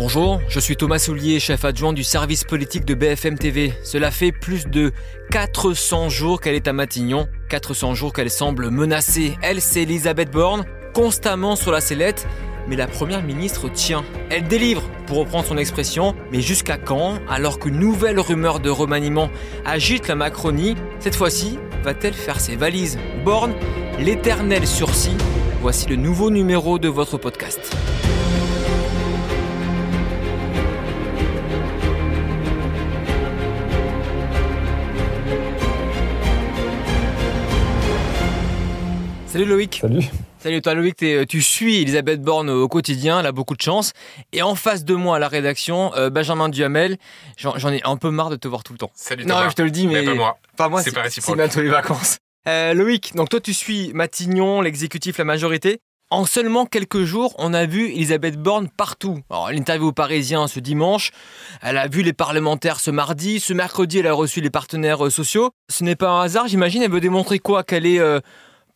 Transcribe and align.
Bonjour, 0.00 0.40
je 0.48 0.58
suis 0.60 0.76
Thomas 0.78 0.98
Soulier, 0.98 1.38
chef 1.40 1.62
adjoint 1.62 1.92
du 1.92 2.04
service 2.04 2.44
politique 2.44 2.86
de 2.86 2.94
BFM 2.94 3.36
TV. 3.36 3.74
Cela 3.84 4.10
fait 4.10 4.32
plus 4.32 4.66
de 4.66 4.92
400 5.30 6.08
jours 6.08 6.40
qu'elle 6.40 6.54
est 6.54 6.68
à 6.68 6.72
Matignon, 6.72 7.28
400 7.50 7.94
jours 7.94 8.14
qu'elle 8.14 8.30
semble 8.30 8.70
menacée. 8.70 9.36
Elle, 9.42 9.60
c'est 9.60 9.82
Elisabeth 9.82 10.30
Borne, 10.30 10.64
constamment 10.94 11.54
sur 11.54 11.70
la 11.70 11.82
sellette, 11.82 12.26
mais 12.66 12.76
la 12.76 12.86
première 12.86 13.22
ministre 13.22 13.68
tient. 13.68 14.02
Elle 14.30 14.44
délivre, 14.44 14.88
pour 15.06 15.18
reprendre 15.18 15.44
son 15.44 15.58
expression, 15.58 16.16
mais 16.32 16.40
jusqu'à 16.40 16.78
quand 16.78 17.18
Alors 17.28 17.58
qu'une 17.58 17.78
nouvelle 17.78 18.20
rumeur 18.20 18.60
de 18.60 18.70
remaniement 18.70 19.28
agite 19.66 20.08
la 20.08 20.14
Macronie, 20.14 20.76
cette 21.00 21.14
fois-ci, 21.14 21.58
va-t-elle 21.84 22.14
faire 22.14 22.40
ses 22.40 22.56
valises? 22.56 22.98
Borne, 23.22 23.52
l'éternel 23.98 24.66
sursis. 24.66 25.18
Voici 25.60 25.86
le 25.90 25.96
nouveau 25.96 26.30
numéro 26.30 26.78
de 26.78 26.88
votre 26.88 27.18
podcast. 27.18 27.76
Salut 39.30 39.44
Loïc. 39.44 39.78
Salut. 39.80 40.02
Salut 40.40 40.60
toi 40.60 40.74
Loïc, 40.74 40.96
tu 41.28 41.40
suis 41.40 41.82
Elisabeth 41.82 42.20
Borne 42.20 42.50
au 42.50 42.66
quotidien, 42.66 43.20
elle 43.20 43.26
a 43.26 43.30
beaucoup 43.30 43.54
de 43.54 43.62
chance. 43.62 43.92
Et 44.32 44.42
en 44.42 44.56
face 44.56 44.84
de 44.84 44.96
moi 44.96 45.16
à 45.16 45.18
la 45.20 45.28
rédaction, 45.28 45.94
euh, 45.94 46.10
Benjamin 46.10 46.48
Duhamel, 46.48 46.96
j'en 47.36 47.72
ai 47.72 47.80
un 47.84 47.96
peu 47.96 48.10
marre 48.10 48.30
de 48.30 48.34
te 48.34 48.48
voir 48.48 48.64
tout 48.64 48.72
le 48.72 48.78
temps. 48.78 48.90
Salut 48.92 49.24
Non, 49.26 49.48
je 49.48 49.54
te 49.54 49.62
le 49.62 49.70
dis, 49.70 49.86
mais, 49.86 50.04
pas 50.04 50.14
moi. 50.14 50.38
Pas 50.56 50.68
moi, 50.68 50.82
c'est 50.82 50.90
pas 50.90 51.02
réciproque. 51.02 51.36
C'est 51.36 51.42
bientôt 51.42 51.60
les 51.60 51.68
vacances. 51.68 52.18
Euh, 52.48 52.74
Loïc, 52.74 53.14
donc 53.14 53.28
toi 53.28 53.38
tu 53.38 53.54
suis 53.54 53.92
Matignon, 53.92 54.62
l'exécutif, 54.62 55.16
la 55.16 55.24
majorité. 55.24 55.78
En 56.10 56.24
seulement 56.24 56.66
quelques 56.66 57.04
jours, 57.04 57.36
on 57.38 57.54
a 57.54 57.66
vu 57.66 57.86
Elisabeth 57.90 58.36
Borne 58.36 58.68
partout. 58.68 59.20
Alors, 59.30 59.52
l'interview 59.52 59.86
aux 59.88 59.92
Parisiens 59.92 60.48
ce 60.48 60.58
dimanche, 60.58 61.12
elle 61.62 61.76
a 61.76 61.86
vu 61.86 62.02
les 62.02 62.12
parlementaires 62.12 62.80
ce 62.80 62.90
mardi, 62.90 63.38
ce 63.38 63.52
mercredi, 63.52 64.00
elle 64.00 64.08
a 64.08 64.12
reçu 64.12 64.40
les 64.40 64.50
partenaires 64.50 65.06
euh, 65.06 65.10
sociaux. 65.10 65.50
Ce 65.70 65.84
n'est 65.84 65.94
pas 65.94 66.08
un 66.08 66.22
hasard, 66.22 66.48
j'imagine, 66.48 66.82
elle 66.82 66.90
veut 66.90 67.00
démontrer 67.00 67.38
quoi? 67.38 67.62
Qu'elle 67.62 67.86
est 67.86 68.00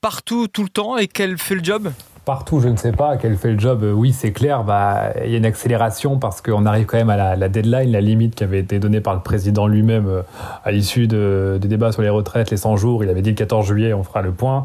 partout, 0.05 0.49
tout 0.49 0.65
le 0.65 0.69
temps 0.69 0.99
et 0.99 1.07
qu'elle 1.07 1.39
fait 1.39 1.55
le 1.55 1.65
job? 1.65 1.91
Partout, 2.27 2.61
je 2.61 2.69
ne 2.69 2.77
sais 2.77 2.93
pas, 2.93 3.17
qu'elle 3.17 3.39
fait 3.39 3.53
le 3.53 3.59
job, 3.59 3.85
euh, 3.85 3.93
oui, 3.93 4.13
c'est 4.13 4.33
clair. 4.33 4.63
Bah, 4.63 5.15
il 5.25 5.31
y 5.31 5.35
a 5.35 5.39
une 5.39 5.47
accélération 5.47 6.19
parce 6.19 6.43
qu'on 6.43 6.67
arrive 6.67 6.85
quand 6.85 6.99
même 6.99 7.09
à 7.09 7.37
la, 7.37 7.49
deadline, 7.49 7.91
la 7.91 8.03
limite 8.03 8.35
qui 8.35 8.45
avait 8.45 8.59
été 8.59 8.79
donnée 8.79 9.01
par 9.01 9.15
le 9.15 9.21
président 9.21 9.67
lui-même 9.67 10.07
euh, 10.07 10.21
à 10.63 10.73
l'issue 10.73 11.07
de, 11.07 11.59
des 11.59 11.69
débats 11.69 11.91
sur 11.91 12.03
les 12.03 12.11
retraites, 12.11 12.51
les 12.51 12.59
100 12.59 12.77
jours. 12.77 13.03
Il 13.03 13.09
avait 13.09 13.23
dit 13.23 13.31
le 13.31 13.37
14 13.37 13.67
juillet, 13.67 13.95
on 13.95 14.03
fera 14.03 14.21
le 14.21 14.33
point. 14.33 14.65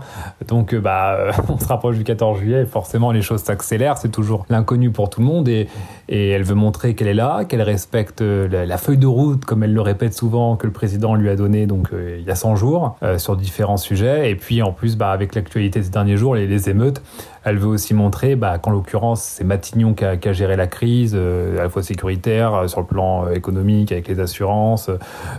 Donc, 0.50 0.74
euh, 0.74 0.82
bah, 0.82 1.32
on 1.48 1.58
se 1.58 1.68
rapproche 1.68 1.98
du 1.98 2.04
14 2.04 2.40
juillet 2.40 2.66
forcément, 2.66 3.14
les 3.14 3.22
choses 3.22 3.42
s'accélèrent. 3.42 3.98
C'est 3.98 4.12
toujours 4.12 4.46
l'inconnu 4.50 4.92
pour 4.92 5.10
tout 5.10 5.22
le 5.22 5.26
monde 5.26 5.48
et, 5.48 5.70
et 6.10 6.30
elle 6.30 6.44
veut 6.44 6.56
montrer 6.56 6.96
qu'elle 6.96 7.08
est 7.08 7.14
là, 7.14 7.46
qu'elle 7.46 7.62
respecte 7.62 8.22
la, 8.22 8.78
feuille 8.78 8.98
de 8.98 9.08
route, 9.08 9.46
comme 9.46 9.64
elle 9.64 9.74
le 9.74 9.82
répète 9.82 10.14
souvent, 10.14 10.58
que 10.58 10.68
le 10.68 10.74
président 10.74 11.16
lui 11.16 11.30
a 11.30 11.36
donné 11.36 11.68
donc 11.68 11.90
il 11.94 12.24
y 12.24 12.32
a 12.32 12.36
100 12.36 12.56
jours 12.56 12.98
sur 13.18 13.38
différents 13.38 13.78
sujets. 13.78 14.32
Et 14.32 14.36
puis, 14.36 14.62
en 14.62 14.72
plus, 14.72 14.98
bah, 14.98 15.12
avec 15.12 15.36
l'actualité 15.36 15.80
de 15.80 15.86
ces 15.86 15.92
derniers 15.92 16.18
jours, 16.18 16.36
les, 16.36 16.70
émeutes, 16.70 17.02
elle 17.44 17.58
veut 17.58 17.68
aussi 17.68 17.94
montrer 17.94 18.36
bah, 18.36 18.58
qu'en 18.58 18.72
l'occurrence, 18.72 19.22
c'est 19.22 19.44
Matignon 19.44 19.94
qui 19.94 20.06
a, 20.06 20.34
géré 20.34 20.56
la 20.56 20.68
crise, 20.68 21.14
euh, 21.16 21.60
à 21.60 21.64
la 21.64 21.70
fois 21.70 21.84
sécuritaire, 21.84 22.54
euh, 22.54 22.68
sur 22.68 22.82
le 22.82 22.86
plan 22.86 23.26
euh, 23.26 23.34
économique, 23.34 23.92
avec 23.92 24.08
les 24.08 24.20
assurances. 24.20 24.90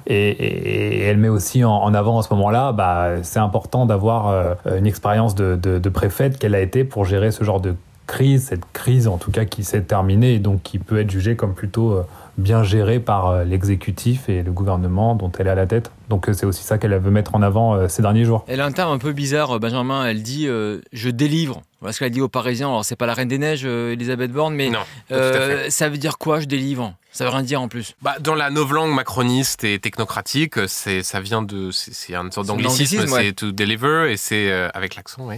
Et, 0.06 1.00
elle 1.02 1.18
met 1.18 1.28
aussi 1.28 1.64
en, 1.64 1.92
avant 1.94 2.18
à 2.18 2.22
ce 2.22 2.32
moment-là, 2.34 2.72
bah, 2.72 3.22
c'est 3.22 3.38
important 3.38 3.86
d'avoir 3.86 4.56
une 4.66 4.86
expérience 4.86 5.34
de, 5.34 5.56
de 5.56 5.88
préfète 5.88 6.38
qu'elle 6.38 6.54
a 6.54 6.60
été 6.60 6.84
pour 6.84 7.04
gérer 7.04 7.30
ce 7.30 7.42
genre 7.42 7.60
de 7.60 7.74
crise, 8.10 8.46
cette 8.46 8.64
crise 8.72 9.06
en 9.06 9.18
tout 9.18 9.30
cas 9.30 9.44
qui 9.44 9.62
s'est 9.62 9.82
terminée 9.82 10.34
et 10.34 10.38
donc 10.40 10.62
qui 10.62 10.78
peut 10.78 10.98
être 10.98 11.10
jugée 11.10 11.36
comme 11.36 11.54
plutôt 11.54 12.02
bien 12.38 12.64
gérée 12.64 12.98
par 12.98 13.44
l'exécutif 13.44 14.28
et 14.28 14.42
le 14.42 14.50
gouvernement 14.50 15.14
dont 15.14 15.30
elle 15.38 15.46
est 15.46 15.50
à 15.50 15.54
la 15.54 15.66
tête. 15.66 15.92
Donc 16.08 16.28
c'est 16.32 16.44
aussi 16.44 16.64
ça 16.64 16.78
qu'elle 16.78 16.94
veut 16.98 17.10
mettre 17.10 17.36
en 17.36 17.42
avant 17.42 17.88
ces 17.88 18.02
derniers 18.02 18.24
jours. 18.24 18.44
Elle 18.48 18.60
a 18.60 18.66
un 18.66 18.72
terme 18.72 18.92
un 18.92 18.98
peu 18.98 19.12
bizarre, 19.12 19.60
Benjamin. 19.60 20.04
Elle 20.04 20.22
dit 20.22 20.48
je 20.92 21.10
délivre. 21.10 21.62
Voilà 21.80 21.94
ce 21.94 21.98
qu'elle 21.98 22.06
a 22.06 22.10
dit 22.10 22.20
aux 22.20 22.28
Parisiens. 22.28 22.68
Alors, 22.68 22.84
c'est 22.84 22.96
pas 22.96 23.06
la 23.06 23.14
Reine 23.14 23.28
des 23.28 23.38
Neiges, 23.38 23.62
euh, 23.64 23.92
Elisabeth 23.92 24.30
Borne, 24.32 24.54
mais 24.54 24.70
euh, 25.10 25.70
ça 25.70 25.88
veut 25.88 25.96
dire 25.96 26.18
quoi, 26.18 26.40
je 26.40 26.46
délivre? 26.46 26.94
Ça 27.10 27.24
veut 27.24 27.30
rien 27.30 27.42
dire 27.42 27.60
en 27.60 27.68
plus. 27.68 27.94
Bah, 28.02 28.16
dans 28.20 28.34
la 28.34 28.50
novlangue 28.50 28.94
macroniste 28.94 29.64
et 29.64 29.78
technocratique, 29.78 30.68
c'est, 30.68 31.02
ça 31.02 31.20
vient 31.20 31.42
de. 31.42 31.70
C'est, 31.72 32.14
une 32.14 32.30
sorte 32.30 32.46
d'anglicisme, 32.46 33.06
c'est 33.06 33.32
to 33.32 33.50
deliver, 33.50 34.12
et 34.12 34.16
c'est. 34.16 34.50
Euh, 34.50 34.68
avec 34.74 34.94
l'accent, 34.94 35.26
oui. 35.26 35.36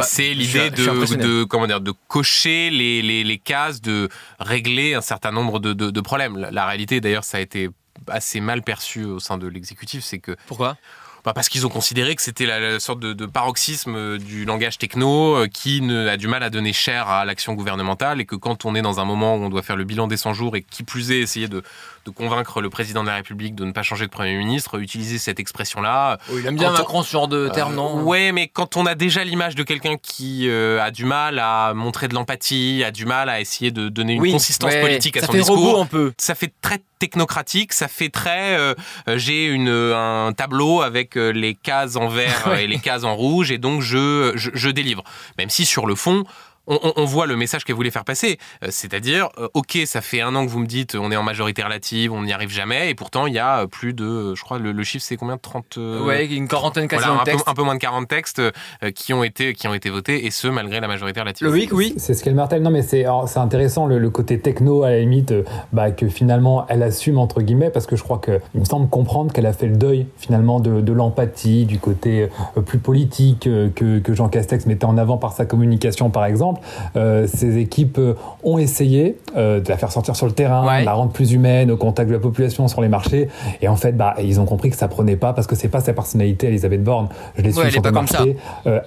c'est, 0.00 0.34
l'idée 0.34 0.70
de, 0.70 1.16
de, 1.16 1.44
comment 1.44 1.66
dire, 1.66 1.80
de 1.80 1.92
cocher 2.08 2.70
les, 2.70 3.02
les, 3.02 3.22
les, 3.22 3.38
cases, 3.38 3.80
de 3.80 4.08
régler 4.40 4.94
un 4.94 5.00
certain 5.00 5.30
nombre 5.30 5.60
de, 5.60 5.74
de, 5.74 5.90
de 5.90 6.00
problèmes. 6.00 6.38
La, 6.38 6.50
la 6.50 6.66
réalité, 6.66 7.00
d'ailleurs, 7.00 7.24
ça 7.24 7.36
a 7.36 7.40
été 7.40 7.68
assez 8.08 8.40
mal 8.40 8.62
perçu 8.62 9.04
au 9.04 9.20
sein 9.20 9.38
de 9.38 9.46
l'exécutif, 9.46 10.02
c'est 10.02 10.18
que. 10.18 10.36
Pourquoi? 10.46 10.76
Bah, 11.24 11.32
parce 11.32 11.48
qu'ils 11.48 11.64
ont 11.66 11.68
considéré 11.70 12.16
que 12.16 12.22
c'était 12.22 12.46
la, 12.46 12.80
sorte 12.80 12.98
de, 13.00 13.26
paroxysme 13.26 13.94
euh, 13.94 14.18
du 14.18 14.44
langage 14.44 14.78
techno 14.78 15.36
euh, 15.36 15.46
qui 15.46 15.80
a 15.90 16.16
du 16.16 16.26
mal 16.26 16.42
à 16.42 16.50
donner 16.50 16.72
cher 16.72 17.08
à 17.08 17.24
l'action 17.24 17.54
gouvernementale 17.54 18.20
et 18.20 18.26
que 18.26 18.34
quand 18.34 18.64
on 18.64 18.74
est 18.74 18.82
dans 18.82 18.98
un 18.98 19.04
moment 19.04 19.36
où 19.36 19.42
on 19.42 19.48
doit 19.48 19.62
faire 19.62 19.76
le 19.76 19.84
bilan 19.84 20.08
des 20.08 20.16
100 20.16 20.34
jours 20.34 20.56
et 20.56 20.62
qui 20.62 20.82
plus 20.82 21.12
est 21.12 21.20
essayer 21.20 21.46
de, 21.46 21.62
de 22.04 22.10
convaincre 22.10 22.60
le 22.60 22.70
président 22.70 23.02
de 23.02 23.08
la 23.08 23.16
République 23.16 23.54
de 23.54 23.64
ne 23.64 23.72
pas 23.72 23.82
changer 23.82 24.06
de 24.06 24.10
Premier 24.10 24.36
ministre, 24.36 24.78
utiliser 24.80 25.18
cette 25.18 25.40
expression-là. 25.40 26.18
Oh, 26.30 26.34
il 26.38 26.46
aime 26.46 26.56
bien 26.56 26.70
Macron 26.70 27.02
ce 27.02 27.10
genre 27.10 27.28
de 27.28 27.48
terme, 27.48 27.74
non 27.74 27.98
euh, 27.98 28.02
Ouais, 28.02 28.32
mais 28.32 28.48
quand 28.48 28.76
on 28.76 28.86
a 28.86 28.94
déjà 28.94 29.24
l'image 29.24 29.54
de 29.54 29.62
quelqu'un 29.62 29.96
qui 29.96 30.50
a 30.50 30.90
du 30.90 31.04
mal 31.04 31.38
à 31.38 31.72
montrer 31.74 32.08
de 32.08 32.14
l'empathie, 32.14 32.82
a 32.84 32.90
du 32.90 33.06
mal 33.06 33.28
à 33.28 33.40
essayer 33.40 33.70
de 33.70 33.88
donner 33.88 34.14
une 34.14 34.32
consistance 34.32 34.74
politique 34.74 35.16
à 35.16 35.26
son 35.26 35.32
discours, 35.32 35.80
un 35.80 35.86
peu. 35.86 36.12
ça 36.18 36.34
fait 36.34 36.52
très 36.60 36.80
technocratique, 37.02 37.72
ça 37.72 37.88
fait 37.88 38.10
très 38.10 38.56
euh, 38.56 38.74
euh, 39.08 39.18
j'ai 39.18 39.46
une 39.46 39.68
un 39.68 40.32
tableau 40.32 40.82
avec 40.82 41.16
euh, 41.16 41.32
les 41.32 41.56
cases 41.56 41.96
en 41.96 42.06
vert 42.06 42.54
et 42.60 42.68
les 42.68 42.78
cases 42.78 43.02
en 43.02 43.16
rouge 43.16 43.50
et 43.50 43.58
donc 43.58 43.82
je, 43.82 44.32
je 44.36 44.68
délivre. 44.68 45.02
Même 45.36 45.50
si 45.50 45.66
sur 45.66 45.86
le 45.86 45.96
fond, 45.96 46.22
on, 46.66 47.04
voit 47.04 47.26
le 47.26 47.36
message 47.36 47.64
qu'elle 47.64 47.76
voulait 47.76 47.90
faire 47.90 48.04
passer. 48.04 48.38
Euh, 48.62 48.68
c'est-à-dire, 48.70 49.28
euh, 49.38 49.48
ok, 49.54 49.78
ça 49.86 50.00
fait 50.00 50.20
un 50.20 50.34
an 50.34 50.46
que 50.46 50.50
vous 50.50 50.60
me 50.60 50.66
dites, 50.66 50.94
on 50.94 51.10
est 51.10 51.16
en 51.16 51.22
majorité 51.22 51.62
relative, 51.62 52.12
on 52.12 52.22
n'y 52.22 52.32
arrive 52.32 52.50
jamais, 52.50 52.90
et 52.90 52.94
pourtant 52.94 53.26
il 53.26 53.34
y 53.34 53.38
a 53.38 53.66
plus 53.66 53.94
de, 53.94 54.34
je 54.34 54.42
crois, 54.42 54.58
le, 54.58 54.82
chiffre 54.84 55.04
c'est 55.04 55.16
combien 55.16 55.36
de 55.36 55.40
30 55.40 55.78
Ouais, 56.04 56.26
une 56.26 56.48
quarantaine 56.48 56.88
quasiment 56.88 57.14
voilà, 57.14 57.22
un, 57.22 57.24
textes. 57.24 57.44
Peu, 57.44 57.50
un 57.50 57.54
peu 57.54 57.62
moins 57.62 57.74
de 57.74 57.80
40 57.80 58.08
textes 58.08 58.40
euh, 58.40 58.90
qui 58.94 59.12
ont 59.12 59.24
été 59.24 59.54
qui 59.54 59.68
ont 59.68 59.74
été 59.74 59.90
votés, 59.90 60.26
et 60.26 60.30
ce 60.30 60.48
malgré 60.48 60.80
la 60.80 60.88
majorité 60.88 61.20
relative. 61.20 61.48
Oui, 61.48 61.68
oui. 61.72 61.94
C'est 61.96 62.14
ce 62.14 62.22
qu'elle 62.22 62.34
martèle. 62.34 62.62
Non, 62.62 62.70
mais 62.70 62.82
c'est 62.82 63.06
intéressant 63.36 63.86
le, 63.86 64.10
côté 64.10 64.38
techno 64.38 64.82
à 64.82 64.90
la 64.90 64.98
limite, 64.98 65.32
bah, 65.72 65.90
que 65.90 66.08
finalement 66.08 66.66
elle 66.68 66.82
assume 66.82 67.18
entre 67.18 67.40
guillemets, 67.40 67.70
parce 67.70 67.86
que 67.86 67.96
je 67.96 68.02
crois 68.02 68.18
que 68.18 68.40
il 68.54 68.60
me 68.60 68.64
semble 68.64 68.88
comprendre 68.88 69.32
qu'elle 69.32 69.46
a 69.46 69.52
fait 69.52 69.66
le 69.66 69.76
deuil 69.76 70.06
finalement 70.18 70.60
de, 70.60 70.92
l'empathie, 70.92 71.64
du 71.64 71.78
côté 71.78 72.28
plus 72.66 72.78
politique 72.78 73.44
que, 73.74 73.98
que 73.98 74.14
Jean 74.14 74.28
Castex 74.28 74.66
mettait 74.66 74.84
en 74.84 74.98
avant 74.98 75.16
par 75.16 75.32
sa 75.32 75.46
communication, 75.46 76.10
par 76.10 76.26
exemple. 76.26 76.51
Euh, 76.96 77.26
ces 77.26 77.58
équipes 77.58 77.98
euh, 77.98 78.14
ont 78.42 78.58
essayé 78.58 79.16
euh, 79.36 79.60
de 79.60 79.68
la 79.68 79.76
faire 79.76 79.92
sortir 79.92 80.16
sur 80.16 80.26
le 80.26 80.32
terrain, 80.32 80.80
de 80.80 80.84
la 80.84 80.92
rendre 80.92 81.12
plus 81.12 81.32
humaine, 81.32 81.70
au 81.70 81.76
contact 81.76 82.08
de 82.08 82.14
la 82.14 82.20
population 82.20 82.68
sur 82.68 82.80
les 82.80 82.88
marchés. 82.88 83.28
Et 83.60 83.68
en 83.68 83.76
fait, 83.76 83.92
bah, 83.92 84.14
ils 84.22 84.40
ont 84.40 84.44
compris 84.44 84.70
que 84.70 84.76
ça 84.76 84.88
prenait 84.88 85.16
pas 85.16 85.32
parce 85.32 85.46
que 85.46 85.56
c'est 85.56 85.68
pas 85.68 85.80
sa 85.80 85.92
personnalité, 85.92 86.48
Elisabeth 86.48 86.82
Borne. 86.82 87.08
Je 87.36 87.42
l'ai 87.42 87.52
su 87.52 87.70
sur 87.70 87.82
le 87.82 87.90
marché. 87.90 88.36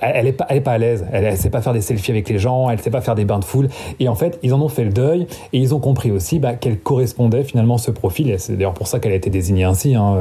elle, 0.01 0.27
est 0.27 0.33
pas, 0.33 0.45
elle 0.49 0.57
est 0.57 0.61
pas 0.61 0.73
à 0.73 0.77
l'aise. 0.77 1.05
Elle, 1.11 1.25
elle, 1.25 1.37
sait 1.37 1.49
pas 1.49 1.61
faire 1.61 1.73
des 1.73 1.81
selfies 1.81 2.11
avec 2.11 2.29
les 2.29 2.39
gens. 2.39 2.69
Elle 2.69 2.79
sait 2.79 2.91
pas 2.91 3.01
faire 3.01 3.15
des 3.15 3.25
bains 3.25 3.39
de 3.39 3.45
foule. 3.45 3.69
Et 3.99 4.07
en 4.07 4.15
fait, 4.15 4.39
ils 4.43 4.53
en 4.53 4.61
ont 4.61 4.69
fait 4.69 4.83
le 4.83 4.91
deuil 4.91 5.27
et 5.53 5.59
ils 5.59 5.73
ont 5.73 5.79
compris 5.79 6.11
aussi 6.11 6.39
bah, 6.39 6.53
qu'elle 6.53 6.79
correspondait 6.79 7.43
finalement 7.43 7.77
ce 7.77 7.91
profil. 7.91 8.29
Et 8.29 8.37
c'est 8.37 8.53
d'ailleurs 8.53 8.73
pour 8.73 8.87
ça 8.87 8.99
qu'elle 8.99 9.11
a 9.11 9.15
été 9.15 9.29
désignée 9.29 9.63
ainsi. 9.63 9.95
Hein. 9.95 10.15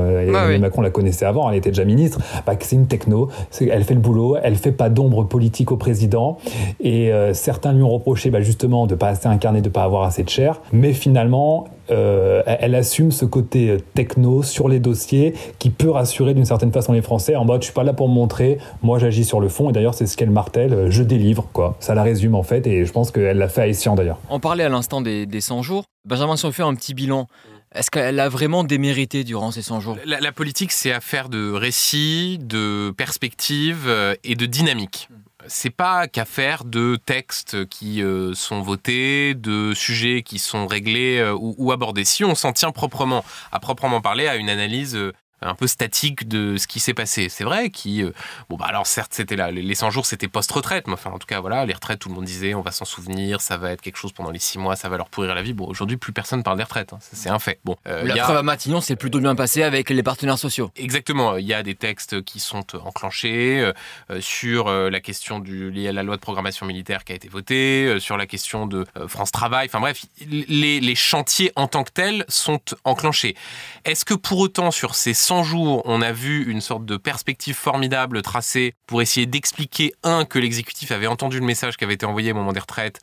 Macron 0.58 0.82
la 0.82 0.90
connaissait 0.90 1.26
avant. 1.26 1.50
Elle 1.50 1.58
était 1.58 1.70
déjà 1.70 1.84
ministre. 1.84 2.20
Bah, 2.46 2.54
c'est 2.58 2.76
une 2.76 2.86
techno. 2.86 3.28
Elle 3.60 3.84
fait 3.84 3.94
le 3.94 4.00
boulot. 4.00 4.36
Elle 4.42 4.56
fait 4.56 4.72
pas 4.72 4.88
d'ombre 4.88 5.24
politique 5.24 5.72
au 5.72 5.76
président. 5.76 6.38
Et 6.80 7.12
certains 7.34 7.72
lui 7.72 7.82
ont 7.82 7.90
reproché 7.90 8.30
bah, 8.30 8.40
justement 8.40 8.86
de 8.86 8.94
pas 8.94 9.08
assez 9.08 9.26
incarner, 9.26 9.60
de 9.60 9.68
pas 9.68 9.84
avoir 9.84 10.02
assez 10.04 10.22
de 10.22 10.28
chair, 10.28 10.60
mais 10.72 10.92
finalement, 10.92 11.66
euh, 11.90 12.42
elle 12.46 12.74
assume 12.74 13.12
ce 13.12 13.24
côté 13.24 13.76
techno 13.94 14.42
sur 14.42 14.68
les 14.68 14.80
dossiers 14.80 15.34
qui 15.58 15.70
peut 15.70 15.90
rassurer 15.90 16.32
d'une 16.32 16.46
certaine 16.46 16.72
façon 16.72 16.92
les 16.92 17.02
Français 17.02 17.36
en 17.36 17.44
mode 17.44 17.60
je 17.60 17.66
suis 17.66 17.74
pas 17.74 17.84
là 17.84 17.92
pour 17.92 18.08
me 18.08 18.14
montrer, 18.14 18.58
moi 18.82 18.98
j'agis 18.98 19.24
sur 19.24 19.40
le 19.40 19.48
fond 19.48 19.68
et 19.68 19.72
d'ailleurs 19.72 19.94
c'est 19.94 20.06
ce 20.06 20.16
qu'elle 20.16 20.30
martèle, 20.30 20.90
je 20.90 21.02
délivre 21.02 21.48
quoi. 21.52 21.76
Ça 21.80 21.94
la 21.94 22.02
résume 22.02 22.34
en 22.34 22.42
fait 22.42 22.66
et 22.66 22.84
je 22.84 22.92
pense 22.92 23.10
qu'elle 23.10 23.36
l'a 23.36 23.48
fait 23.48 23.62
à 23.62 23.68
Essian 23.68 23.94
d'ailleurs. 23.94 24.18
On 24.30 24.40
parlait 24.40 24.64
à 24.64 24.68
l'instant 24.68 25.00
des, 25.00 25.26
100 25.40 25.62
jours. 25.62 25.84
Benjamin, 26.06 26.36
si 26.36 26.46
on 26.46 26.52
fait 26.52 26.62
un 26.62 26.74
petit 26.74 26.94
bilan, 26.94 27.26
est-ce 27.74 27.90
qu'elle 27.90 28.20
a 28.20 28.28
vraiment 28.28 28.64
démérité 28.64 29.24
durant 29.24 29.50
ces 29.50 29.62
100 29.62 29.80
jours? 29.80 29.96
La, 30.06 30.20
la 30.20 30.32
politique, 30.32 30.72
c'est 30.72 30.92
affaire 30.92 31.28
de 31.28 31.52
récit, 31.52 32.38
de 32.40 32.92
perspective 32.96 33.84
euh, 33.88 34.14
et 34.22 34.36
de 34.36 34.46
dynamique 34.46 35.08
c'est 35.46 35.70
pas 35.70 36.06
qu'affaire 36.08 36.64
de 36.64 36.96
textes 36.96 37.66
qui 37.68 38.02
euh, 38.02 38.34
sont 38.34 38.60
votés, 38.60 39.34
de 39.34 39.74
sujets 39.74 40.22
qui 40.22 40.38
sont 40.38 40.66
réglés 40.66 41.18
euh, 41.18 41.36
ou, 41.38 41.72
abordés. 41.72 42.04
Si 42.04 42.24
on 42.24 42.34
s'en 42.34 42.52
tient 42.52 42.70
proprement, 42.70 43.24
à 43.52 43.60
proprement 43.60 44.00
parler, 44.00 44.26
à 44.26 44.36
une 44.36 44.48
analyse 44.48 44.96
euh, 44.96 45.12
un 45.44 45.54
peu 45.54 45.66
statique 45.66 46.26
de 46.28 46.56
ce 46.56 46.66
qui 46.66 46.80
s'est 46.80 46.94
passé. 46.94 47.28
C'est 47.28 47.44
vrai 47.44 47.70
qui, 47.70 48.02
euh, 48.02 48.12
bon 48.48 48.56
bah 48.56 48.66
alors 48.68 48.86
certes 48.86 49.12
c'était 49.14 49.36
là, 49.36 49.50
les 49.50 49.74
100 49.74 49.90
jours 49.90 50.06
c'était 50.06 50.28
post-retraite, 50.28 50.86
mais 50.86 50.94
enfin 50.94 51.10
en 51.10 51.18
tout 51.18 51.26
cas 51.26 51.40
voilà, 51.40 51.66
les 51.66 51.74
retraites 51.74 51.98
tout 51.98 52.08
le 52.08 52.14
monde 52.14 52.24
disait 52.24 52.54
on 52.54 52.62
va 52.62 52.70
s'en 52.70 52.84
souvenir, 52.84 53.40
ça 53.40 53.56
va 53.56 53.72
être 53.72 53.80
quelque 53.80 53.96
chose 53.96 54.12
pendant 54.12 54.30
les 54.30 54.38
6 54.38 54.58
mois, 54.58 54.76
ça 54.76 54.88
va 54.88 54.96
leur 54.96 55.08
pourrir 55.08 55.34
la 55.34 55.42
vie. 55.42 55.52
Bon 55.52 55.66
aujourd'hui 55.66 55.96
plus 55.96 56.12
personne 56.12 56.42
parle 56.42 56.56
des 56.56 56.64
retraites, 56.64 56.92
hein. 56.92 56.98
c'est 57.00 57.28
un 57.28 57.38
fait. 57.38 57.60
Bon, 57.64 57.76
euh, 57.86 58.04
la 58.04 58.16
preuve 58.16 58.36
à 58.36 58.42
Matignon 58.42 58.80
c'est 58.80 58.96
plutôt 58.96 59.20
bien 59.20 59.34
passé 59.34 59.62
avec 59.62 59.90
les 59.90 60.02
partenaires 60.02 60.38
sociaux. 60.38 60.70
Exactement, 60.76 61.36
il 61.36 61.46
y 61.46 61.54
a 61.54 61.62
des 61.62 61.74
textes 61.74 62.22
qui 62.22 62.40
sont 62.40 62.64
enclenchés 62.74 63.72
sur 64.20 64.70
la 64.70 65.00
question 65.00 65.38
du 65.38 65.70
liée 65.70 65.88
à 65.88 65.92
la 65.92 66.02
loi 66.02 66.16
de 66.16 66.20
programmation 66.20 66.66
militaire 66.66 67.04
qui 67.04 67.12
a 67.12 67.14
été 67.14 67.28
votée, 67.28 67.96
sur 68.00 68.16
la 68.16 68.26
question 68.26 68.66
de 68.66 68.84
France 69.08 69.32
Travail, 69.32 69.66
enfin 69.66 69.80
bref, 69.80 70.04
les, 70.26 70.80
les 70.80 70.94
chantiers 70.94 71.52
en 71.56 71.66
tant 71.66 71.84
que 71.84 71.90
tels 71.90 72.24
sont 72.28 72.60
enclenchés. 72.84 73.36
Est-ce 73.84 74.04
que 74.04 74.14
pour 74.14 74.38
autant 74.38 74.70
sur 74.70 74.94
ces 74.94 75.14
100 75.14 75.33
jours, 75.42 75.82
on 75.84 76.00
a 76.00 76.12
vu 76.12 76.50
une 76.50 76.60
sorte 76.60 76.84
de 76.84 76.96
perspective 76.96 77.54
formidable 77.54 78.22
tracée 78.22 78.74
pour 78.86 79.02
essayer 79.02 79.26
d'expliquer, 79.26 79.92
un, 80.02 80.24
que 80.24 80.38
l'exécutif 80.38 80.92
avait 80.92 81.06
entendu 81.06 81.40
le 81.40 81.46
message 81.46 81.76
qui 81.76 81.84
avait 81.84 81.94
été 81.94 82.06
envoyé 82.06 82.32
au 82.32 82.34
moment 82.34 82.52
des 82.52 82.60
retraites, 82.60 83.00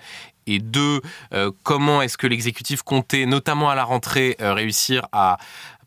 et 0.47 0.59
deux, 0.59 1.01
euh, 1.33 1.51
comment 1.63 2.01
est-ce 2.01 2.17
que 2.17 2.27
l'exécutif 2.27 2.81
comptait, 2.81 3.25
notamment 3.25 3.69
à 3.69 3.75
la 3.75 3.83
rentrée, 3.83 4.35
euh, 4.41 4.53
réussir 4.53 5.07
à, 5.11 5.37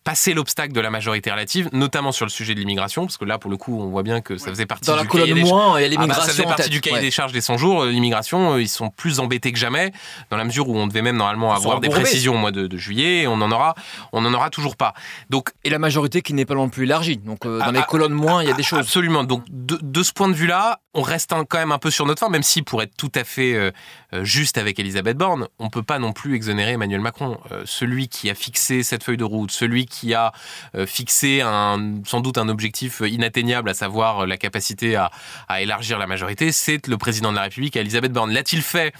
passer 0.05 0.35
l'obstacle 0.35 0.75
de 0.75 0.81
la 0.81 0.91
majorité 0.91 1.31
relative, 1.31 1.71
notamment 1.73 2.13
sur 2.13 2.27
le 2.27 2.31
sujet 2.31 2.55
de 2.55 2.61
l'immigration, 2.61 3.07
parce 3.07 3.17
que 3.17 3.25
là, 3.25 3.39
pour 3.39 3.51
le 3.51 3.57
coup, 3.57 3.81
on 3.81 3.89
voit 3.89 4.03
bien 4.03 4.21
que 4.21 4.37
ça 4.37 4.51
faisait 4.51 4.67
partie 4.67 4.87
Dans 4.87 4.97
du 4.97 5.03
la 5.03 5.07
colonne 5.07 5.41
moins, 5.41 5.79
il 5.79 5.83
y 5.83 5.85
a 5.87 5.89
l'immigration. 5.89 6.23
Ah 6.23 6.27
bah, 6.27 6.27
ça 6.27 6.33
faisait 6.33 6.43
partie 6.45 6.69
du 6.69 6.83
cahier 6.83 7.01
des 7.01 7.11
charges 7.11 7.33
des 7.33 7.41
100 7.41 7.57
jours. 7.57 7.87
L'immigration, 7.87 8.55
euh, 8.55 8.63
ils 8.63 8.69
sont 8.69 8.91
plus 8.91 9.19
embêtés 9.19 9.51
que 9.51 9.59
jamais, 9.59 9.93
dans 10.31 10.37
la 10.37 10.45
mesure 10.45 10.69
où 10.69 10.77
on 10.77 10.87
devait 10.87 11.01
même 11.01 11.17
normalement 11.17 11.55
avoir 11.55 11.81
des 11.81 11.89
précisions 11.89 12.35
au 12.35 12.39
mois 12.39 12.53
de, 12.53 12.77
juillet, 12.77 13.27
on 13.27 13.41
en 13.41 13.51
aura, 13.51 13.75
on 14.13 14.25
en 14.27 14.35
aura 14.35 14.51
toujours 14.51 14.77
pas. 14.77 14.93
Donc, 15.31 15.51
et 15.65 15.71
la 15.71 15.79
majorité 15.79 16.21
qui 16.21 16.35
n'est 16.35 16.45
pas 16.45 16.55
non 16.55 16.69
plus 16.69 16.85
élargie. 16.85 17.17
Donc, 17.17 17.47
euh, 17.47 17.59
dans 17.59 17.67
ah, 17.67 17.73
les 17.73 17.79
ah, 17.79 17.87
colonnes 17.89 18.13
moins, 18.13 18.43
il 18.43 18.49
y 18.49 18.53
a 18.53 18.55
des 18.55 18.63
choses. 18.63 18.81
Absolument. 18.81 19.25
Donc, 19.25 19.45
de, 19.49 20.03
ce 20.03 20.13
point 20.13 20.29
de 20.29 20.35
vue-là, 20.35 20.81
on 20.93 21.01
reste 21.01 21.33
quand 21.49 21.59
même 21.59 21.73
un 21.73 21.79
peu 21.79 21.91
sur 21.91 22.05
notre 22.05 22.21
fin, 22.21 22.29
même 22.29 22.43
si, 22.43 22.61
pour 22.61 22.83
être 22.83 22.95
tout 22.97 23.13
à 23.15 23.25
fait 23.25 23.55
euh, 23.55 23.71
juste 24.23 24.59
avec 24.59 24.79
Elisabeth 24.79 25.17
Borne, 25.17 25.49
on 25.59 25.71
peut 25.71 25.83
pas 25.83 25.99
non 25.99 26.13
plus 26.13 26.35
exonérer 26.35 26.73
Emmanuel 26.73 27.01
Macron. 27.01 27.39
celui 27.65 28.09
qui 28.09 28.29
a 28.29 28.35
fixé 28.35 28.83
cette 28.83 29.03
feuille 29.03 29.17
de 29.17 29.25
route, 29.25 29.51
celui 29.51 29.87
qui 29.87 29.94
a 30.15 30.33
euh, 30.75 30.87
fixer 30.87 31.41
un, 31.43 31.95
sans 32.05 32.21
doute 32.21 32.39
un 32.39 32.49
objectif 32.49 33.03
inatteignable, 33.07 33.71
à 33.71 33.75
savoir 33.75 34.27
la 34.27 34.37
capacité 34.37 34.97
à, 34.97 35.11
élargir 35.61 35.99
la 35.99 36.07
majorité, 36.07 36.53
c'est 36.53 36.87
le 36.87 36.97
président 36.97 37.31
de 37.31 37.37
la 37.37 37.43
République, 37.43 37.77
Elisabeth 37.77 38.13
Borne. 38.13 38.33
L'a-t-il 38.33 38.63
fait 38.63 38.93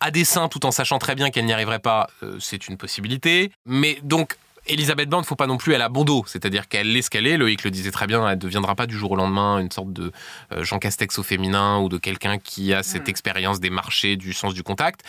à 0.00 0.10
dessein 0.10 0.48
tout 0.48 0.66
en 0.66 0.70
sachant 0.70 0.98
très 0.98 1.14
bien 1.14 1.30
qu'elle 1.30 1.46
n'y 1.46 1.52
arriverait 1.52 1.78
pas? 1.78 2.08
Euh, 2.22 2.36
C'est 2.40 2.68
une 2.68 2.76
possibilité. 2.76 3.52
Mais 3.66 3.98
donc, 4.02 4.36
Elisabeth 4.66 5.08
Borne, 5.08 5.24
faut 5.24 5.36
pas 5.36 5.46
non 5.46 5.56
plus 5.56 5.72
elle 5.72 5.82
a 5.82 5.88
bon 5.88 6.04
dos, 6.04 6.24
c'est-à-dire 6.26 6.68
qu'elle 6.68 6.96
est 6.96 7.02
ce 7.02 7.10
qu'elle 7.10 7.26
est. 7.26 7.36
Loïc 7.36 7.64
le 7.64 7.70
disait 7.70 7.90
très 7.90 8.06
bien, 8.06 8.26
elle 8.28 8.36
ne 8.36 8.40
deviendra 8.40 8.74
pas 8.74 8.86
du 8.86 8.96
jour 8.96 9.12
au 9.12 9.16
lendemain 9.16 9.58
une 9.58 9.70
sorte 9.70 9.92
de 9.92 10.12
euh, 10.52 10.62
Jean 10.62 10.78
Castex 10.78 11.18
au 11.18 11.22
féminin 11.22 11.78
ou 11.78 11.88
de 11.88 11.98
quelqu'un 11.98 12.38
qui 12.38 12.72
a 12.72 12.82
cette 12.82 13.06
mm. 13.08 13.10
expérience 13.10 13.60
des 13.60 13.70
marchés, 13.70 14.16
du 14.16 14.32
sens 14.32 14.54
du 14.54 14.62
contact 14.62 15.02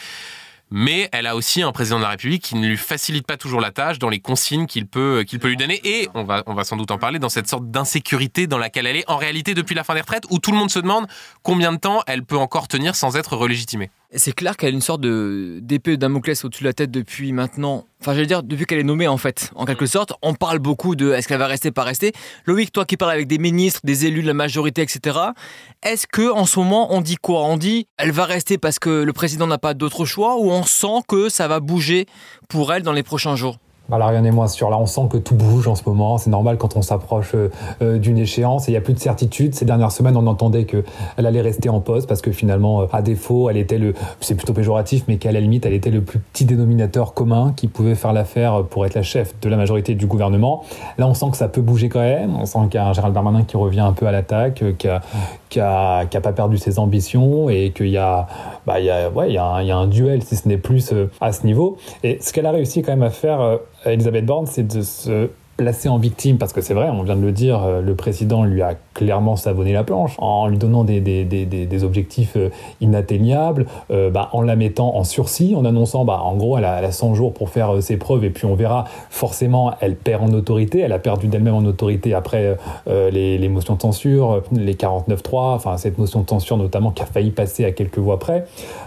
mais 0.75 1.07
elle 1.11 1.27
a 1.27 1.35
aussi 1.35 1.61
un 1.61 1.71
président 1.71 1.99
de 1.99 2.01
la 2.03 2.09
République 2.09 2.41
qui 2.41 2.55
ne 2.55 2.67
lui 2.67 2.77
facilite 2.77 3.27
pas 3.27 3.37
toujours 3.37 3.61
la 3.61 3.69
tâche 3.69 3.99
dans 3.99 4.09
les 4.09 4.19
consignes 4.19 4.65
qu'il 4.65 4.87
peut, 4.87 5.23
qu'il 5.23 5.37
peut 5.37 5.49
lui 5.49 5.55
donner. 5.55 5.79
Et 5.83 6.09
on 6.15 6.23
va, 6.23 6.41
on 6.47 6.55
va 6.55 6.63
sans 6.63 6.75
doute 6.75 6.89
en 6.89 6.97
parler 6.97 7.19
dans 7.19 7.29
cette 7.29 7.47
sorte 7.47 7.69
d'insécurité 7.69 8.47
dans 8.47 8.57
laquelle 8.57 8.87
elle 8.87 8.95
est 8.95 9.07
en 9.07 9.17
réalité 9.17 9.53
depuis 9.53 9.75
la 9.75 9.83
fin 9.83 9.93
des 9.93 10.01
retraites, 10.01 10.23
où 10.31 10.39
tout 10.39 10.51
le 10.51 10.57
monde 10.57 10.71
se 10.71 10.79
demande 10.79 11.05
combien 11.43 11.73
de 11.73 11.77
temps 11.77 12.01
elle 12.07 12.23
peut 12.23 12.39
encore 12.39 12.67
tenir 12.67 12.95
sans 12.95 13.17
être 13.17 13.37
relégitimée. 13.37 13.91
C'est 14.15 14.33
clair 14.33 14.57
qu'elle 14.57 14.69
a 14.69 14.73
une 14.73 14.81
sorte 14.81 15.01
de 15.01 15.59
d'épée 15.61 15.91
de 15.91 15.95
Damoclès 15.95 16.45
au-dessus 16.45 16.63
de 16.63 16.67
la 16.67 16.73
tête 16.73 16.91
depuis 16.91 17.31
maintenant. 17.31 17.85
Enfin, 17.99 18.13
j'allais 18.13 18.27
dire 18.27 18.43
depuis 18.43 18.65
qu'elle 18.65 18.77
est 18.77 18.83
nommée 18.83 19.07
en 19.07 19.17
fait, 19.17 19.49
en 19.55 19.65
quelque 19.65 19.87
sorte. 19.87 20.13
On 20.21 20.35
parle 20.35 20.59
beaucoup 20.59 20.95
de 20.95 21.11
est-ce 21.11 21.27
qu'elle 21.27 21.39
va 21.39 21.47
rester, 21.47 21.71
pas 21.71 21.83
rester. 21.83 22.11
Loïc, 22.45 22.71
toi 22.71 22.85
qui 22.85 22.95
parles 22.95 23.11
avec 23.11 23.25
des 23.25 23.39
ministres, 23.39 23.79
des 23.83 24.05
élus 24.05 24.21
de 24.21 24.27
la 24.27 24.35
majorité, 24.35 24.83
etc. 24.83 25.17
Est-ce 25.81 26.05
que 26.05 26.29
en 26.29 26.45
ce 26.45 26.59
moment 26.59 26.93
on 26.93 27.01
dit 27.01 27.15
quoi? 27.15 27.43
On 27.45 27.57
dit 27.57 27.87
elle 27.97 28.11
va 28.11 28.25
rester 28.25 28.59
parce 28.59 28.77
que 28.77 28.89
le 28.89 29.13
président 29.13 29.47
n'a 29.47 29.57
pas 29.57 29.73
d'autre 29.73 30.05
choix, 30.05 30.37
ou 30.37 30.51
on 30.51 30.63
sent 30.63 31.01
que 31.07 31.29
ça 31.29 31.47
va 31.47 31.59
bouger 31.59 32.05
pour 32.49 32.71
elle 32.71 32.83
dans 32.83 32.93
les 32.93 33.03
prochains 33.03 33.35
jours? 33.35 33.57
Alors 33.91 34.09
rien 34.09 34.21
n'est 34.21 34.31
moins 34.31 34.47
sûr. 34.47 34.69
Là, 34.69 34.77
on 34.79 34.85
sent 34.85 35.07
que 35.11 35.17
tout 35.17 35.35
bouge 35.35 35.67
en 35.67 35.75
ce 35.75 35.83
moment. 35.85 36.17
C'est 36.17 36.29
normal 36.29 36.57
quand 36.57 36.77
on 36.77 36.81
s'approche 36.81 37.35
euh, 37.35 37.51
euh, 37.81 37.99
d'une 37.99 38.17
échéance 38.17 38.67
il 38.67 38.71
n'y 38.71 38.77
a 38.77 38.81
plus 38.81 38.93
de 38.93 38.99
certitude. 38.99 39.53
Ces 39.55 39.65
dernières 39.65 39.91
semaines, 39.91 40.17
on 40.17 40.25
entendait 40.25 40.65
qu'elle 40.65 40.83
allait 41.17 41.41
rester 41.41 41.69
en 41.69 41.79
poste 41.79 42.07
parce 42.07 42.21
que 42.21 42.31
finalement, 42.31 42.81
euh, 42.81 42.85
à 42.91 43.01
défaut, 43.01 43.49
elle 43.49 43.57
était 43.57 43.77
le, 43.77 43.93
c'est 44.21 44.35
plutôt 44.35 44.53
péjoratif, 44.53 45.03
mais 45.07 45.17
qu'à 45.17 45.31
la 45.31 45.41
limite, 45.41 45.65
elle 45.65 45.73
était 45.73 45.91
le 45.91 46.01
plus 46.01 46.19
petit 46.19 46.45
dénominateur 46.45 47.13
commun 47.13 47.53
qui 47.55 47.67
pouvait 47.67 47.95
faire 47.95 48.13
l'affaire 48.13 48.63
pour 48.63 48.85
être 48.85 48.95
la 48.95 49.03
chef 49.03 49.33
de 49.41 49.49
la 49.49 49.57
majorité 49.57 49.95
du 49.95 50.07
gouvernement. 50.07 50.63
Là, 50.97 51.07
on 51.07 51.13
sent 51.13 51.27
que 51.31 51.37
ça 51.37 51.47
peut 51.47 51.61
bouger 51.61 51.89
quand 51.89 51.99
même. 51.99 52.35
On 52.35 52.45
sent 52.45 52.59
qu'il 52.71 52.75
y 52.75 52.77
a 52.77 52.87
un 52.87 52.93
Gérald 52.93 53.13
Darmanin 53.13 53.43
qui 53.43 53.57
revient 53.57 53.81
un 53.81 53.93
peu 53.93 54.07
à 54.07 54.11
l'attaque, 54.11 54.63
qui 55.53 55.59
a, 55.59 56.05
qui 56.05 56.17
a, 56.17 56.21
pas 56.21 56.33
perdu 56.33 56.57
ses 56.57 56.79
ambitions 56.79 57.47
et 57.49 57.71
qu'il 57.71 57.89
y 57.89 57.97
a, 57.97 58.27
bah, 58.65 58.79
il 58.79 58.85
y 58.85 58.89
a, 58.89 59.09
ouais, 59.09 59.29
il 59.29 59.33
y 59.33 59.37
a, 59.37 59.45
un, 59.45 59.61
y 59.61 59.71
a 59.71 59.77
un 59.77 59.87
duel, 59.87 60.23
si 60.23 60.35
ce 60.35 60.47
n'est 60.47 60.57
plus, 60.57 60.93
à 61.21 61.31
ce 61.31 61.45
niveau. 61.45 61.77
Et 62.03 62.17
ce 62.21 62.33
qu'elle 62.33 62.47
a 62.47 62.51
réussi 62.51 62.81
quand 62.81 62.91
même 62.91 63.03
à 63.03 63.11
faire, 63.11 63.59
Elisabeth 63.85 64.25
Borne, 64.25 64.47
c'est 64.47 64.67
de 64.67 64.81
se 64.81 65.29
placé 65.63 65.87
en 65.87 65.97
victime, 65.97 66.37
parce 66.37 66.51
que 66.51 66.59
c'est 66.59 66.73
vrai, 66.73 66.89
on 66.89 67.03
vient 67.03 67.15
de 67.15 67.21
le 67.21 67.31
dire, 67.31 67.63
euh, 67.63 67.81
le 67.81 67.95
président 67.95 68.43
lui 68.43 68.61
a 68.61 68.73
clairement 68.93 69.37
savonné 69.37 69.71
la 69.71 69.85
planche 69.85 70.15
en 70.17 70.47
lui 70.47 70.57
donnant 70.57 70.83
des, 70.83 70.99
des, 70.99 71.23
des, 71.23 71.45
des 71.45 71.83
objectifs 71.85 72.35
euh, 72.35 72.49
inatteignables, 72.81 73.65
euh, 73.89 74.09
bah, 74.09 74.27
en 74.33 74.41
la 74.41 74.57
mettant 74.57 74.97
en 74.97 75.05
sursis, 75.05 75.55
en 75.55 75.63
annonçant, 75.63 76.03
bah, 76.03 76.19
en 76.21 76.35
gros, 76.35 76.57
elle 76.57 76.65
a, 76.65 76.79
elle 76.79 76.85
a 76.85 76.91
100 76.91 77.13
jours 77.13 77.33
pour 77.33 77.49
faire 77.49 77.81
ses 77.81 77.95
preuves, 77.95 78.25
et 78.25 78.29
puis 78.29 78.45
on 78.45 78.55
verra, 78.55 78.83
forcément, 79.09 79.73
elle 79.79 79.95
perd 79.95 80.21
en 80.21 80.33
autorité, 80.33 80.79
elle 80.79 80.91
a 80.91 80.99
perdu 80.99 81.27
d'elle-même 81.27 81.55
en 81.55 81.63
autorité 81.63 82.13
après 82.13 82.57
les, 82.87 83.47
motions 83.47 83.75
de 83.75 83.81
censure, 83.81 84.41
les 84.51 84.73
49-3, 84.73 85.55
enfin 85.55 85.77
cette 85.77 85.97
motion 85.97 86.23
de 86.23 86.29
censure 86.29 86.57
notamment 86.57 86.91
qui 86.91 87.03
a 87.03 87.05
failli 87.05 87.31
passer 87.31 87.63
à 87.63 87.71
quelques 87.71 87.99
voix 87.99 88.19
près. 88.19 88.45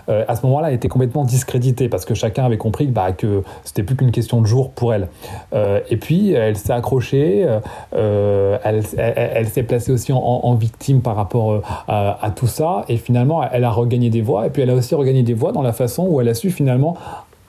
à 0.08 0.36
ce 0.36 0.44
moment-là, 0.44 0.68
elle 0.68 0.74
était 0.74 0.88
complètement 0.88 1.24
discréditée, 1.24 1.88
parce 1.88 2.04
que 2.04 2.14
chacun 2.14 2.44
avait 2.44 2.58
compris 2.58 2.86
bah, 2.86 3.12
que 3.12 3.42
c'était 3.64 3.82
plus 3.82 3.96
qu'une 3.96 4.12
question 4.12 4.42
de 4.42 4.46
jours 4.46 4.72
pour 4.72 4.92
elle. 4.92 5.08
et 5.54 5.96
puis, 5.96 6.32
elle 6.32 6.56
s'est 6.66 6.72
accrochée, 6.72 7.44
euh, 7.44 7.60
euh, 7.94 8.58
elle, 8.62 9.48
s'est 9.48 9.62
placée 9.62 9.92
aussi 9.92 10.12
en, 10.12 10.54
victime 10.54 11.00
par 11.00 11.16
rapport 11.16 11.52
euh, 11.52 11.60
à, 11.88 12.30
tout 12.34 12.46
ça, 12.46 12.84
et 12.88 12.96
finalement, 12.96 13.42
elle 13.50 13.64
a 13.64 13.70
regagné 13.70 14.10
des 14.10 14.22
voix, 14.22 14.46
et 14.46 14.50
puis 14.50 14.62
elle 14.62 14.70
a 14.70 14.74
aussi 14.74 14.94
regagné 14.94 15.22
des 15.22 15.34
voix 15.34 15.52
dans 15.52 15.62
la 15.62 15.72
façon 15.72 16.06
où 16.08 16.20
elle 16.20 16.28
a 16.28 16.34
su 16.34 16.50
finalement 16.50 16.96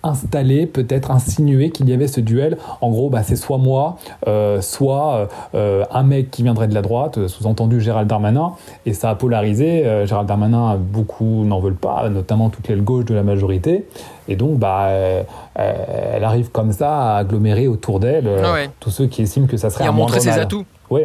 installer, 0.07 0.65
peut-être 0.65 1.11
insinuer 1.11 1.69
qu'il 1.69 1.89
y 1.89 1.93
avait 1.93 2.07
ce 2.07 2.21
duel. 2.21 2.57
En 2.81 2.89
gros, 2.89 3.09
bah, 3.09 3.23
c'est 3.23 3.35
soit 3.35 3.57
moi, 3.57 3.97
soit 4.61 5.27
un 5.53 6.03
mec 6.03 6.31
qui 6.31 6.43
viendrait 6.43 6.67
de 6.67 6.73
la 6.73 6.81
droite, 6.81 7.27
sous-entendu 7.27 7.81
Gérald 7.81 8.07
Darmanin, 8.07 8.53
et 8.85 8.93
ça 8.93 9.09
a 9.09 9.15
polarisé. 9.15 9.83
Gérald 10.05 10.27
Darmanin, 10.27 10.77
beaucoup 10.77 11.43
n'en 11.45 11.59
veulent 11.59 11.75
pas, 11.75 12.09
notamment 12.09 12.49
toute 12.49 12.67
l'aile 12.67 12.83
gauche 12.83 13.05
de 13.05 13.13
la 13.13 13.23
majorité. 13.23 13.85
Et 14.27 14.35
donc, 14.35 14.59
bah, 14.59 14.87
euh, 14.87 15.23
elle 15.55 16.23
arrive 16.23 16.49
comme 16.51 16.71
ça 16.71 17.15
à 17.15 17.17
agglomérer 17.17 17.67
autour 17.67 17.99
d'elle 17.99 18.27
euh, 18.27 18.43
ah 18.43 18.71
tous 18.79 18.91
ceux 18.91 19.07
qui 19.07 19.21
estiment 19.21 19.47
que 19.47 19.57
ça 19.57 19.69
serait 19.69 19.85
et 19.85 19.87
un 19.87 19.91
montrer 19.91 20.19
ses 20.19 20.29
atouts. 20.29 20.65
Oui. 20.89 21.01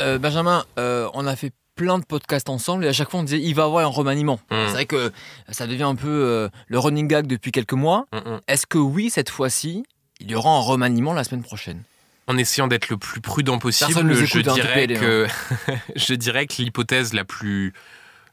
Euh, 0.00 0.18
Benjamin, 0.18 0.64
on 0.76 1.26
a 1.26 1.36
fait 1.36 1.52
plein 1.80 1.98
de 1.98 2.04
podcasts 2.04 2.50
ensemble 2.50 2.84
et 2.84 2.88
à 2.88 2.92
chaque 2.92 3.10
fois 3.10 3.20
on 3.20 3.22
disait 3.22 3.40
il 3.40 3.54
va 3.54 3.62
y 3.62 3.64
avoir 3.64 3.86
un 3.86 3.88
remaniement. 3.88 4.38
Mm. 4.50 4.56
C'est 4.66 4.72
vrai 4.72 4.86
que 4.86 5.12
ça 5.48 5.66
devient 5.66 5.84
un 5.84 5.94
peu 5.94 6.50
le 6.66 6.78
running 6.78 7.08
gag 7.08 7.26
depuis 7.26 7.52
quelques 7.52 7.72
mois. 7.72 8.06
Mm, 8.12 8.18
mm. 8.18 8.40
Est-ce 8.48 8.66
que 8.66 8.76
oui, 8.76 9.08
cette 9.08 9.30
fois-ci, 9.30 9.84
il 10.20 10.30
y 10.30 10.34
aura 10.34 10.50
un 10.50 10.60
remaniement 10.60 11.14
la 11.14 11.24
semaine 11.24 11.42
prochaine? 11.42 11.82
En 12.26 12.36
essayant 12.36 12.68
d'être 12.68 12.90
le 12.90 12.98
plus 12.98 13.22
prudent 13.22 13.58
possible, 13.58 14.12
je, 14.12 14.38
hein, 14.38 14.52
dirais 14.52 14.86
que, 14.88 15.26
hein. 15.26 15.74
je 15.96 16.12
dirais 16.12 16.46
que 16.46 16.60
l'hypothèse 16.60 17.14
la 17.14 17.24
plus, 17.24 17.72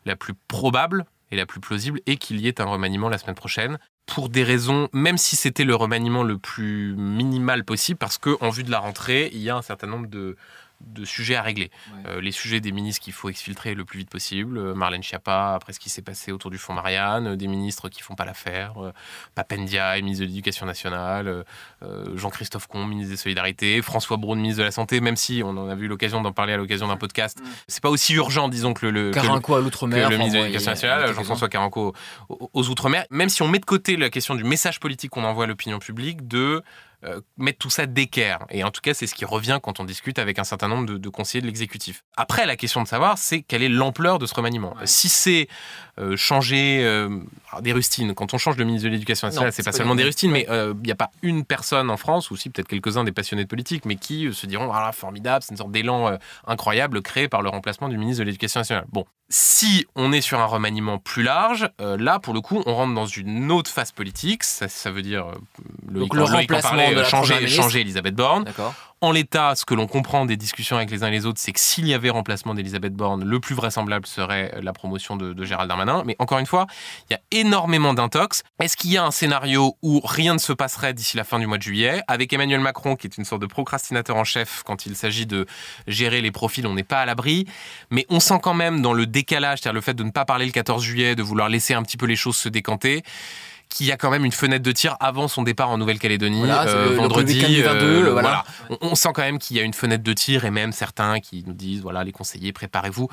la 0.05 0.17
plus 0.17 0.33
probable 0.49 1.05
et 1.31 1.37
la 1.37 1.45
plus 1.45 1.61
plausible 1.61 2.01
est 2.05 2.17
qu'il 2.17 2.41
y 2.41 2.49
ait 2.49 2.59
un 2.59 2.65
remaniement 2.65 3.07
la 3.07 3.17
semaine 3.17 3.35
prochaine 3.35 3.79
pour 4.05 4.29
des 4.29 4.43
raisons, 4.43 4.87
même 4.93 5.17
si 5.17 5.35
c'était 5.35 5.63
le 5.63 5.75
remaniement 5.75 6.23
le 6.23 6.37
plus 6.37 6.95
minimal 6.95 7.63
possible, 7.63 7.97
parce 7.97 8.17
qu'en 8.17 8.49
vue 8.49 8.63
de 8.63 8.71
la 8.71 8.79
rentrée, 8.79 9.29
il 9.33 9.39
y 9.39 9.49
a 9.49 9.55
un 9.55 9.61
certain 9.61 9.87
nombre 9.87 10.07
de, 10.07 10.37
de 10.81 11.05
sujets 11.05 11.35
à 11.35 11.41
régler. 11.41 11.71
Euh, 12.05 12.21
les 12.21 12.31
sujets 12.31 12.59
des 12.59 12.71
ministres 12.71 13.03
qu'il 13.03 13.13
faut 13.13 13.29
exfiltrer 13.29 13.73
le 13.73 13.85
plus 13.85 13.99
vite 13.99 14.09
possible. 14.09 14.57
Euh, 14.57 14.73
Marlène 14.73 15.03
Schiappa, 15.03 15.53
après 15.55 15.73
ce 15.73 15.79
qui 15.79 15.89
s'est 15.89 16.01
passé 16.01 16.31
autour 16.31 16.51
du 16.51 16.57
fonds 16.57 16.73
Marianne, 16.73 17.27
euh, 17.27 17.35
des 17.35 17.47
ministres 17.47 17.89
qui 17.89 18.01
font 18.01 18.15
pas 18.15 18.25
l'affaire. 18.25 18.75
Papendia, 19.35 19.95
ministre 20.01 20.23
de 20.23 20.29
l'Éducation 20.29 20.65
nationale. 20.65 21.43
Jean-Christophe 22.15 22.67
Combe, 22.67 22.89
ministre 22.89 23.11
des 23.11 23.17
Solidarités. 23.17 23.81
François 23.81 24.17
Braun, 24.17 24.35
ministre 24.35 24.59
de 24.59 24.65
la 24.65 24.71
Santé, 24.71 25.01
même 25.01 25.15
si 25.15 25.41
on 25.43 25.49
en 25.49 25.69
a 25.69 25.75
eu 25.75 25.87
l'occasion 25.87 26.21
d'en 26.21 26.31
parler 26.31 26.53
à 26.53 26.57
l'occasion 26.57 26.87
d'un 26.87 26.97
podcast. 26.97 27.39
Mm. 27.39 27.45
C'est 27.67 27.81
pas 27.81 27.89
aussi 27.89 28.13
urgent, 28.13 28.49
disons, 28.49 28.73
que 28.73 28.85
le, 28.85 29.11
Caranco 29.11 29.55
à 29.55 29.61
l'outre-mer. 29.61 30.09
le 30.09 30.17
ministre 30.17 30.39
de 30.39 30.43
l'Éducation 30.43 30.71
nationale, 30.71 31.13
Jean-François 31.13 31.49
Caranco 31.49 31.93
aux, 32.29 32.49
aux 32.53 32.69
Outre-mer. 32.69 33.05
Même 33.09 33.29
si 33.29 33.41
on 33.41 33.47
met 33.47 33.59
de 33.59 33.65
côté 33.65 33.97
la 33.97 34.09
question 34.09 34.35
du 34.35 34.43
message 34.43 34.79
politique 34.79 35.11
qu'on 35.11 35.23
envoie 35.23 35.45
à 35.45 35.47
l'opinion 35.47 35.79
publique, 35.79 36.27
de 36.27 36.63
euh, 37.03 37.21
mettre 37.37 37.59
tout 37.59 37.69
ça 37.69 37.85
d'équerre. 37.85 38.45
Et 38.49 38.63
en 38.63 38.71
tout 38.71 38.81
cas, 38.81 38.93
c'est 38.93 39.05
ce 39.05 39.13
qui 39.13 39.25
revient 39.25 39.59
quand 39.61 39.79
on 39.79 39.83
discute 39.83 40.17
avec 40.17 40.39
un 40.39 40.43
certain 40.43 40.67
nombre 40.67 40.97
de, 40.97 41.09
conseillers 41.09 41.41
de 41.41 41.45
l'exécutif. 41.45 42.03
Après, 42.15 42.45
la 42.45 42.55
question 42.55 42.81
de 42.81 42.87
savoir, 42.87 43.17
c'est 43.17 43.41
quelle 43.41 43.61
est 43.61 43.69
l'ampleur 43.69 44.17
de 44.17 44.25
ce 44.25 44.33
remaniement. 44.33 44.75
Si 44.85 45.07
c'est 45.07 45.47
changer 46.15 46.83
euh, 46.83 47.09
des 47.61 47.73
rustines, 47.73 48.13
quand 48.13 48.33
on 48.33 48.37
change 48.37 48.55
de 48.55 48.63
ministre 48.63 48.87
de 48.87 48.91
l'Éducation 48.91 49.27
nationale, 49.27 49.51
c'est 49.51 49.63
pas, 49.63 49.71
seulement 49.71 49.95
des 49.95 50.03
rustines, 50.03 50.31
mais 50.31 50.45
il 50.49 50.81
n'y 50.83 50.91
a 50.91 50.95
pas 50.95 51.11
une 51.21 51.43
personne 51.43 51.89
en 51.89 51.97
France, 51.97 52.31
ou 52.31 52.35
si 52.35 52.49
peut-être 52.49 52.67
quelques-uns 52.67 53.03
des 53.03 53.11
passionnés 53.11 53.43
de 53.43 53.49
politique, 53.49 53.85
mais 53.85 53.95
qui 53.95 54.31
se 54.33 54.45
diront, 54.45 54.71
ah 54.71 54.91
formidable, 54.91 55.43
c'est 55.43 55.51
une 55.51 55.57
sorte 55.57 55.71
d'élan 55.71 56.17
incroyable 56.45 57.01
créé 57.01 57.27
par 57.27 57.41
le 57.41 57.49
remplacement 57.49 57.89
du 57.89 57.97
ministre 57.97 58.19
de 58.19 58.25
l'Éducation 58.25 58.59
nationale. 58.59 58.85
Bon, 58.91 59.05
si 59.29 59.85
on 59.95 60.11
est 60.11 60.21
sur 60.21 60.39
un 60.39 60.45
remaniement 60.45 60.99
plus 60.99 61.23
large, 61.23 61.69
là, 61.79 62.19
pour 62.19 62.33
le 62.33 62.41
coup, 62.41 62.61
on 62.65 62.75
rentre 62.75 62.93
dans 62.93 63.05
une 63.05 63.51
autre 63.51 63.71
phase 63.71 63.91
politique. 63.91 64.43
Ça, 64.43 64.91
veut 64.91 65.01
dire 65.01 65.25
le, 65.87 66.01
Donc, 66.01 66.13
le 66.13 66.23
remplacement 66.23 67.03
changer, 67.05 67.47
changer 67.47 67.81
Elisabeth 67.81 68.15
Borne. 68.15 68.45
En 68.99 69.11
l'état, 69.11 69.53
ce 69.55 69.63
que 69.63 69.75
l'on 69.75 69.85
comprend 69.85 70.25
des 70.25 70.37
discussions 70.37 70.75
avec 70.75 70.89
les 70.89 71.03
uns 71.03 71.07
et 71.09 71.11
les 71.11 71.27
autres, 71.27 71.39
c'est 71.39 71.51
que 71.51 71.59
s'il 71.59 71.87
y 71.87 71.93
avait 71.93 72.09
remplacement 72.09 72.55
d'Elisabeth 72.55 72.93
Borne, 72.93 73.23
le 73.23 73.39
plus 73.39 73.53
vraisemblable 73.53 74.07
serait 74.07 74.57
la 74.59 74.73
promotion 74.73 75.15
de, 75.15 75.43
Gérald 75.45 75.69
Darmanin. 75.69 76.01
Mais 76.03 76.15
encore 76.17 76.39
une 76.39 76.47
fois, 76.47 76.65
il 77.07 77.13
y 77.13 77.15
a 77.15 77.19
énormément 77.29 77.93
d'intox. 77.93 78.41
Est-ce 78.59 78.75
qu'il 78.75 78.91
y 78.91 78.97
a 78.97 79.05
un 79.05 79.11
scénario 79.11 79.77
où 79.83 80.01
rien 80.03 80.33
ne 80.33 80.39
se 80.39 80.51
passerait 80.51 80.95
d'ici 80.95 81.15
la 81.15 81.23
fin 81.23 81.37
du 81.37 81.45
mois 81.45 81.59
de 81.59 81.63
juillet? 81.63 82.01
Avec 82.07 82.33
Emmanuel 82.33 82.59
Macron, 82.59 82.95
qui 82.95 83.05
est 83.05 83.19
une 83.19 83.25
sorte 83.25 83.43
de 83.43 83.45
procrastinateur 83.45 84.15
en 84.15 84.23
chef 84.23 84.63
quand 84.65 84.87
il 84.87 84.95
s'agit 84.95 85.27
de 85.27 85.45
gérer 85.85 86.21
les 86.21 86.31
profils, 86.31 86.65
on 86.65 86.73
n'est 86.73 86.81
pas 86.81 87.01
à 87.01 87.05
l'abri. 87.05 87.45
Mais 87.91 88.07
on 88.09 88.19
sent 88.19 88.39
quand 88.41 88.55
même 88.55 88.81
dans 88.81 88.93
le 88.93 89.05
décalage, 89.05 89.59
c'est-à-dire 89.59 89.75
le 89.75 89.81
fait 89.81 89.93
de 89.93 90.03
ne 90.03 90.11
pas 90.11 90.25
parler 90.25 90.47
le 90.47 90.51
14 90.51 90.83
juillet, 90.83 91.15
de 91.15 91.21
vouloir 91.21 91.49
laisser 91.49 91.75
un 91.75 91.83
petit 91.83 91.97
peu 91.97 92.07
les 92.07 92.15
choses 92.15 92.37
se 92.37 92.49
décanter 92.49 93.03
qu'il 93.69 93.85
y 93.85 93.91
a 93.91 93.97
quand 93.97 94.09
même 94.09 94.25
une 94.25 94.31
fenêtre 94.31 94.63
de 94.63 94.71
tir 94.71 94.95
avant 94.99 95.27
son 95.27 95.43
départ 95.43 95.69
en 95.69 95.77
Nouvelle-Calédonie 95.77 96.43
euh, 96.45 96.95
vendredi. 96.95 97.61
Euh, 97.63 98.11
voilà. 98.11 98.43
On, 98.81 98.95
sent 98.95 99.09
quand 99.13 99.21
même 99.21 99.39
qu'il 99.39 99.57
y 99.57 99.59
a 99.59 99.63
une 99.63 99.73
fenêtre 99.73 100.03
de 100.03 100.13
tir 100.13 100.45
et 100.45 100.51
même 100.51 100.71
certains 100.71 101.19
qui 101.19 101.43
nous 101.45 101.53
disent 101.53 101.81
voilà 101.81 102.03
les 102.03 102.11
conseillers 102.11 102.53
préparez-vous. 102.53 103.09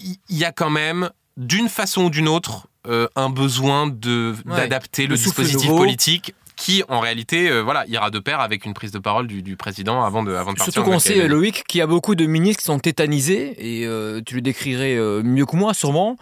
Il 0.00 0.36
y, 0.36 0.44
a 0.44 0.52
quand 0.52 0.70
même 0.70 1.10
d'une 1.36 1.68
façon 1.68 2.04
ou 2.04 2.10
d'une 2.10 2.28
autre 2.28 2.66
euh, 2.86 3.08
un 3.16 3.30
besoin 3.30 3.86
de 3.86 4.34
d'adapter 4.44 5.06
le, 5.06 5.16
dispositif 5.16 5.68
politique 5.68 6.34
qui 6.56 6.82
en 6.88 7.00
réalité 7.00 7.60
voilà 7.62 7.86
ira 7.86 8.10
de 8.10 8.18
pair 8.18 8.40
avec 8.40 8.64
une 8.64 8.74
prise 8.74 8.90
de 8.90 8.98
parole 8.98 9.26
du, 9.26 9.56
président 9.56 10.04
avant 10.04 10.22
de 10.22 10.34
avant 10.34 10.52
de 10.52 10.58
partir. 10.58 10.72
Surtout 10.72 10.90
qu'on 10.90 10.98
sait 10.98 11.28
Loïc 11.28 11.64
qu'il 11.66 11.78
y 11.78 11.82
a 11.82 11.86
beaucoup 11.86 12.14
de 12.14 12.26
ministres 12.26 12.60
qui 12.60 12.66
sont 12.66 12.78
tétanisés 12.78 13.54
et 13.58 13.86
tu 14.24 14.34
le 14.34 14.40
décrirais 14.40 14.96
mieux 15.22 15.46
que 15.46 15.56
moi 15.56 15.74
sûrement 15.74 16.16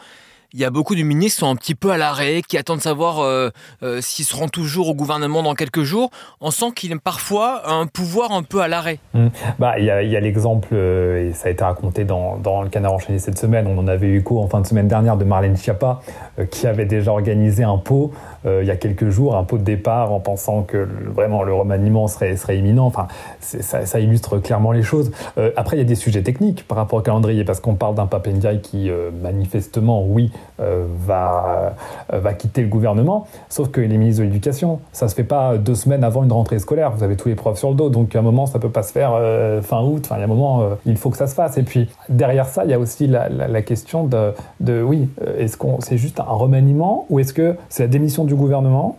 il 0.56 0.62
y 0.62 0.64
a 0.64 0.70
beaucoup 0.70 0.94
de 0.94 1.02
ministres 1.02 1.40
qui 1.40 1.40
sont 1.40 1.50
un 1.50 1.56
petit 1.56 1.74
peu 1.74 1.90
à 1.90 1.98
l'arrêt, 1.98 2.40
qui 2.40 2.56
attendent 2.56 2.78
de 2.78 2.82
savoir 2.82 3.20
euh, 3.20 3.50
euh, 3.82 4.00
s'ils 4.00 4.24
seront 4.24 4.48
toujours 4.48 4.88
au 4.88 4.94
gouvernement 4.94 5.42
dans 5.42 5.54
quelques 5.54 5.82
jours. 5.82 6.10
On 6.40 6.50
sent 6.50 6.72
qu'il 6.74 6.94
a 6.94 6.96
parfois 6.98 7.70
un 7.70 7.86
pouvoir 7.86 8.32
un 8.32 8.42
peu 8.42 8.62
à 8.62 8.68
l'arrêt. 8.68 8.98
Mmh. 9.12 9.26
Bah, 9.58 9.78
il 9.78 9.84
y 9.84 9.90
a, 9.90 10.20
l'exemple, 10.20 10.68
euh, 10.72 11.28
et 11.28 11.34
ça 11.34 11.48
a 11.48 11.50
été 11.50 11.62
raconté 11.62 12.04
dans, 12.04 12.40
le 12.62 12.70
Canard 12.70 12.94
enchaîné 12.94 13.18
cette 13.18 13.36
semaine, 13.36 13.66
on 13.66 13.76
en 13.76 13.86
avait 13.86 14.06
eu 14.06 14.20
écho 14.20 14.40
en 14.40 14.48
fin 14.48 14.62
de 14.62 14.66
semaine 14.66 14.88
dernière 14.88 15.18
de 15.18 15.24
Marlène 15.24 15.58
Schiappa, 15.58 16.00
qui 16.50 16.66
avait 16.66 16.86
déjà 16.86 17.12
organisé 17.12 17.62
un 17.62 17.76
pot 17.76 18.12
il 18.46 18.66
y 18.66 18.70
a 18.70 18.76
quelques 18.76 19.08
jours, 19.08 19.36
un 19.36 19.44
pot 19.44 19.58
de 19.58 19.64
départ 19.64 20.12
en 20.12 20.20
pensant 20.20 20.62
que 20.62 20.86
vraiment 21.14 21.42
le 21.42 21.52
remaniement 21.52 22.06
serait, 22.08 22.36
imminent. 22.56 22.86
Enfin, 22.86 23.08
ça, 23.40 24.00
illustre 24.00 24.38
clairement 24.38 24.72
les 24.72 24.82
choses. 24.82 25.10
après, 25.56 25.76
il 25.76 25.80
y 25.80 25.82
a 25.82 25.86
des 25.86 25.94
sujets 25.94 26.22
techniques 26.22 26.66
par 26.66 26.78
rapport 26.78 26.98
au 26.98 27.02
calendrier, 27.02 27.44
parce 27.44 27.60
qu'on 27.60 27.74
parle 27.74 27.94
d'un 27.94 28.06
Papendiaï 28.06 28.60
qui, 28.60 28.90
manifestement, 29.22 30.04
oui, 30.04 30.30
euh, 30.60 30.86
va, 31.06 31.74
euh, 32.12 32.18
va 32.18 32.32
quitter 32.32 32.62
le 32.62 32.68
gouvernement. 32.68 33.26
Sauf 33.48 33.70
que 33.70 33.80
les 33.80 33.98
ministres 33.98 34.22
de 34.22 34.26
l'Éducation, 34.26 34.80
ça 34.92 35.08
se 35.08 35.14
fait 35.14 35.24
pas 35.24 35.58
deux 35.58 35.74
semaines 35.74 36.04
avant 36.04 36.24
une 36.24 36.32
rentrée 36.32 36.58
scolaire. 36.58 36.92
Vous 36.92 37.02
avez 37.02 37.16
tous 37.16 37.28
les 37.28 37.34
profs 37.34 37.58
sur 37.58 37.70
le 37.70 37.74
dos, 37.74 37.90
donc 37.90 38.14
à 38.16 38.20
un 38.20 38.22
moment, 38.22 38.46
ça 38.46 38.58
peut 38.58 38.70
pas 38.70 38.82
se 38.82 38.92
faire 38.92 39.12
euh, 39.14 39.60
fin 39.62 39.82
août. 39.82 40.02
Enfin, 40.04 40.16
il 40.16 40.20
y 40.20 40.22
a 40.22 40.24
un 40.24 40.28
moment, 40.28 40.62
il 40.86 40.96
faut 40.96 41.10
que 41.10 41.16
ça 41.16 41.26
se 41.26 41.34
fasse. 41.34 41.58
Et 41.58 41.62
puis 41.62 41.88
derrière 42.08 42.46
ça, 42.46 42.64
il 42.64 42.70
y 42.70 42.74
a 42.74 42.78
aussi 42.78 43.06
la, 43.06 43.28
la, 43.28 43.62
question 43.62 44.04
de, 44.04 44.32
de 44.60 44.82
oui, 44.82 45.08
est-ce 45.38 45.56
qu'on 45.56 45.80
c'est 45.80 45.98
juste 45.98 46.20
un 46.20 46.24
remaniement 46.24 47.06
ou 47.10 47.20
est-ce 47.20 47.32
que 47.32 47.56
c'est 47.68 47.82
la 47.82 47.88
démission 47.88 48.24
du 48.24 48.34
gouvernement 48.36 48.96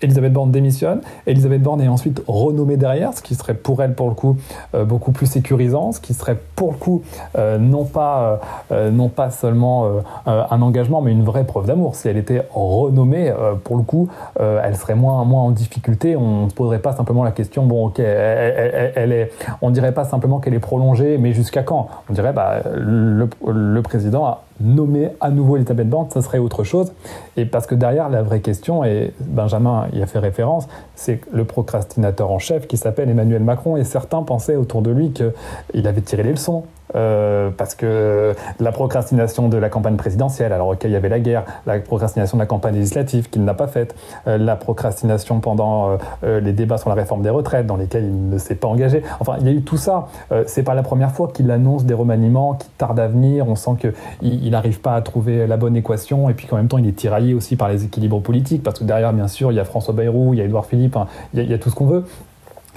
Elisabeth 0.00 0.32
Borne 0.32 0.50
démissionne. 0.50 1.00
Elisabeth 1.26 1.62
Borne 1.62 1.80
est 1.80 1.88
ensuite 1.88 2.22
renommée 2.26 2.76
derrière, 2.76 3.14
ce 3.14 3.22
qui 3.22 3.34
serait 3.34 3.54
pour 3.54 3.82
elle, 3.82 3.94
pour 3.94 4.08
le 4.08 4.14
coup, 4.14 4.36
euh, 4.74 4.84
beaucoup 4.84 5.12
plus 5.12 5.26
sécurisant, 5.26 5.92
ce 5.92 6.00
qui 6.00 6.14
serait 6.14 6.36
pour 6.54 6.72
le 6.72 6.76
coup 6.76 7.02
euh, 7.36 7.58
non, 7.58 7.84
pas, 7.84 8.40
euh, 8.70 8.90
non 8.90 9.08
pas 9.08 9.30
seulement 9.30 9.88
un 10.26 10.62
engagement, 10.62 11.00
mais 11.00 11.12
une 11.12 11.24
vraie 11.24 11.44
preuve 11.44 11.66
d'amour. 11.66 11.94
Si 11.94 12.08
elle 12.08 12.16
était 12.16 12.46
renommée, 12.52 13.32
pour 13.64 13.76
le 13.76 13.82
coup, 13.82 14.08
elle 14.38 14.76
serait 14.76 14.94
moins, 14.94 15.24
moins 15.24 15.42
en 15.42 15.50
difficulté. 15.50 16.16
On 16.16 16.44
ne 16.44 16.50
se 16.50 16.54
poserait 16.54 16.78
pas 16.78 16.92
simplement 16.92 17.24
la 17.24 17.32
question, 17.32 17.64
bon, 17.64 17.86
ok, 17.86 17.98
elle, 17.98 19.12
est, 19.12 19.32
on 19.62 19.70
ne 19.70 19.74
dirait 19.74 19.92
pas 19.92 20.04
simplement 20.04 20.38
qu'elle 20.38 20.54
est 20.54 20.58
prolongée, 20.60 21.18
mais 21.18 21.32
jusqu'à 21.32 21.62
quand? 21.62 21.88
On 22.08 22.12
dirait, 22.12 22.32
bah, 22.32 22.60
le 22.66 23.80
président 23.82 24.26
a 24.26 24.42
nommer 24.60 25.10
à 25.20 25.30
nouveau 25.30 25.56
Elisabeth 25.56 25.88
Borne, 25.88 26.08
ça 26.10 26.22
serait 26.22 26.38
autre 26.38 26.64
chose. 26.64 26.92
Et 27.36 27.44
parce 27.44 27.66
que 27.66 27.74
derrière, 27.74 28.08
la 28.08 28.22
vraie 28.22 28.40
question, 28.40 28.84
et 28.84 29.12
Benjamin 29.20 29.86
y 29.92 30.02
a 30.02 30.06
fait 30.06 30.18
référence, 30.18 30.68
c'est 30.94 31.20
le 31.32 31.44
procrastinateur 31.44 32.30
en 32.30 32.38
chef 32.38 32.66
qui 32.66 32.76
s'appelle 32.76 33.08
Emmanuel 33.08 33.42
Macron. 33.42 33.76
Et 33.76 33.84
certains 33.84 34.22
pensaient 34.22 34.56
autour 34.56 34.82
de 34.82 34.90
lui 34.90 35.12
qu'il 35.12 35.86
avait 35.86 36.00
tiré 36.00 36.22
les 36.22 36.32
leçons 36.32 36.64
euh, 36.94 37.50
parce 37.50 37.74
que 37.74 38.34
la 38.60 38.72
procrastination 38.72 39.48
de 39.48 39.56
la 39.56 39.68
campagne 39.68 39.96
présidentielle, 39.96 40.52
alors 40.52 40.68
auquel 40.68 40.90
il 40.90 40.94
y 40.94 40.96
avait 40.96 41.08
la 41.08 41.20
guerre, 41.20 41.44
la 41.66 41.78
procrastination 41.80 42.36
de 42.36 42.42
la 42.42 42.46
campagne 42.46 42.74
législative 42.74 43.30
qu'il 43.30 43.44
n'a 43.44 43.54
pas 43.54 43.66
faite, 43.66 43.94
euh, 44.26 44.38
la 44.38 44.56
procrastination 44.56 45.40
pendant 45.40 45.98
euh, 46.24 46.40
les 46.40 46.52
débats 46.52 46.78
sur 46.78 46.88
la 46.88 46.94
réforme 46.94 47.22
des 47.22 47.30
retraites 47.30 47.66
dans 47.66 47.76
lesquels 47.76 48.04
il 48.04 48.28
ne 48.28 48.38
s'est 48.38 48.54
pas 48.54 48.68
engagé. 48.68 49.02
Enfin, 49.20 49.36
il 49.40 49.46
y 49.46 49.50
a 49.50 49.52
eu 49.52 49.62
tout 49.62 49.76
ça. 49.76 50.06
c'est 50.46 50.62
pas 50.62 50.74
la 50.74 50.82
première 50.82 51.12
fois 51.12 51.28
qu'il 51.28 51.50
annonce 51.50 51.84
des 51.84 51.94
remaniements 51.94 52.54
qui 52.54 52.68
tardent 52.78 53.00
à 53.00 53.08
venir. 53.08 53.48
On 53.48 53.54
sent 53.54 53.72
qu'il 53.80 54.50
n'arrive 54.50 54.80
pas 54.80 54.94
à 54.94 55.02
trouver 55.02 55.46
la 55.46 55.56
bonne 55.56 55.76
équation 55.76 56.28
et 56.28 56.34
puis 56.34 56.46
qu'en 56.46 56.56
même 56.56 56.68
temps 56.68 56.78
il 56.78 56.86
est 56.86 56.92
tiraillé 56.92 57.34
aussi 57.34 57.56
par 57.56 57.68
les 57.68 57.84
équilibres 57.84 58.20
politiques 58.20 58.62
parce 58.62 58.78
que 58.78 58.84
derrière, 58.84 59.12
bien 59.12 59.28
sûr, 59.28 59.52
il 59.52 59.56
y 59.56 59.60
a 59.60 59.64
François 59.64 59.94
Bayrou, 59.94 60.34
il 60.34 60.38
y 60.38 60.42
a 60.42 60.44
Édouard 60.44 60.66
Philippe, 60.66 60.96
hein, 60.96 61.06
il, 61.34 61.48
y 61.48 61.54
a, 61.54 61.58
tout 61.58 61.70
ce 61.70 61.74
qu'on 61.74 61.86
veut. 61.86 62.04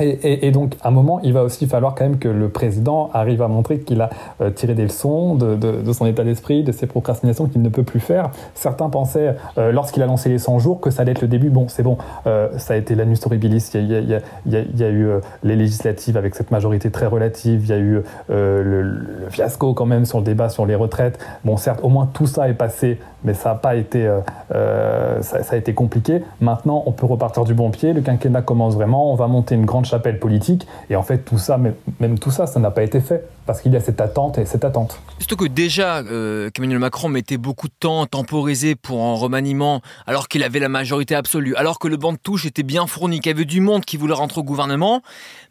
Et, 0.02 0.52
donc, 0.52 0.76
à 0.82 0.88
un 0.88 0.92
moment, 0.92 1.20
il 1.24 1.34
va 1.34 1.44
aussi 1.44 1.68
falloir 1.68 1.94
quand 1.96 2.04
même 2.04 2.18
que 2.18 2.28
le 2.28 2.50
président 2.50 3.10
arrive 3.14 3.42
à 3.42 3.48
montrer 3.48 3.80
qu'il 3.80 4.02
a 4.02 4.10
euh, 4.42 4.50
tiré 4.50 4.74
des 4.74 4.84
leçons 4.84 5.36
de, 5.36 5.94
son 5.94 6.06
état 6.06 6.24
d'esprit, 6.24 6.64
de 6.64 6.72
ses 6.72 6.88
procrastinations 6.88 7.48
qu'il 7.48 7.62
ne 7.62 7.70
peut 7.70 7.84
plus 7.84 8.00
faire. 8.00 8.32
Certains 8.56 8.90
pensaient, 8.90 9.36
euh, 9.58 9.72
lorsqu'il 9.72 10.02
a 10.02 10.08
lancé 10.08 10.30
les 10.30 10.40
100 10.40 10.60
jours, 10.60 10.82
que 10.82 10.90
ça 10.90 11.04
allait 11.04 11.12
être 11.12 11.22
le 11.22 11.28
début. 11.28 11.50
Bon, 11.50 11.68
c'est 11.68 11.84
bon, 11.84 11.98
euh, 12.26 12.50
ça 12.58 12.74
a 12.74 12.78
été 12.78 12.96
l'anus 12.96 13.26
horribilis. 13.26 13.70
Il 13.76 13.92
y 13.92 14.84
a, 14.84 14.90
eu 14.90 15.10
les 15.44 15.56
législatives 15.56 16.18
avec 16.18 16.36
cette 16.36 16.52
majorité 16.52 16.90
très 16.90 17.06
relative. 17.06 17.62
Il 17.66 17.70
y 17.70 17.74
a 17.74 17.78
eu 17.78 18.02
le, 18.30 19.28
fiasco 19.30 19.74
quand 19.74 19.86
même 19.86 20.06
sur 20.06 20.18
le 20.18 20.26
débat 20.26 20.50
sur 20.50 20.66
les 20.66 20.76
retraites. 20.76 21.20
Bon, 21.46 21.58
certes, 21.58 21.80
au 21.84 21.90
moins 21.90 22.10
tout 22.12 22.28
ça 22.28 22.50
est 22.50 22.54
passé, 22.54 23.00
mais 23.24 23.34
ça 23.34 23.52
a 23.52 23.56
pas 23.56 23.76
été, 23.76 24.10
ça 24.50 25.38
a 25.52 25.56
été 25.56 25.74
compliqué. 25.74 26.24
Maintenant, 26.40 26.84
on 26.86 26.92
peut 26.92 27.06
repartir 27.06 27.44
du 27.44 27.54
bon 27.54 27.70
pied. 27.70 27.94
Le 27.94 28.02
quinquennat 28.02 28.42
commence 28.42 28.76
vraiment. 28.76 29.12
On 29.12 29.16
va 29.16 29.28
monter 29.28 29.56
une 29.56 29.66
grande 29.66 29.86
chapelle 29.92 30.20
politique. 30.20 30.68
Et 30.90 30.96
en 30.96 31.04
fait, 31.04 31.20
tout 31.20 31.38
ça, 31.38 31.58
même, 32.00 32.20
tout 32.20 32.32
ça, 32.32 32.48
ça 32.48 32.60
n'a 32.60 32.72
pas 32.72 32.84
été 32.84 33.00
fait 33.02 33.28
parce 33.46 33.62
qu'il 33.62 33.74
y 33.74 33.76
a 33.76 33.80
cette 33.80 34.02
attente 34.02 34.38
et 34.38 34.46
cette 34.46 34.64
attente. 34.64 35.00
Surtout 35.20 35.36
que 35.36 35.46
déjà, 35.46 36.00
euh, 36.00 36.50
Emmanuel 36.58 36.80
Macron 36.80 37.10
mettait 37.10 37.38
beaucoup 37.38 37.68
de 37.68 37.74
temps 37.78 38.06
temporisé 38.06 38.76
pour 38.76 39.04
un 39.04 39.16
remaniement, 39.16 39.82
alors 40.08 40.28
qu'il 40.28 40.44
avait 40.44 40.60
la 40.60 40.70
majorité 40.70 41.16
absolue, 41.16 41.56
alors 41.56 41.80
que 41.80 41.88
le 41.88 41.98
banc 41.98 42.14
de 42.14 42.18
touche 42.18 42.46
était 42.46 42.64
bien 42.64 42.88
fourni, 42.88 43.20
qu'il 43.20 43.32
y 43.32 43.36
avait 43.36 43.46
du 43.46 43.62
monde 43.62 43.84
qui 43.84 43.98
voulait 43.98 44.14
rentrer 44.14 44.40
au 44.42 44.44
gouvernement. 44.44 45.02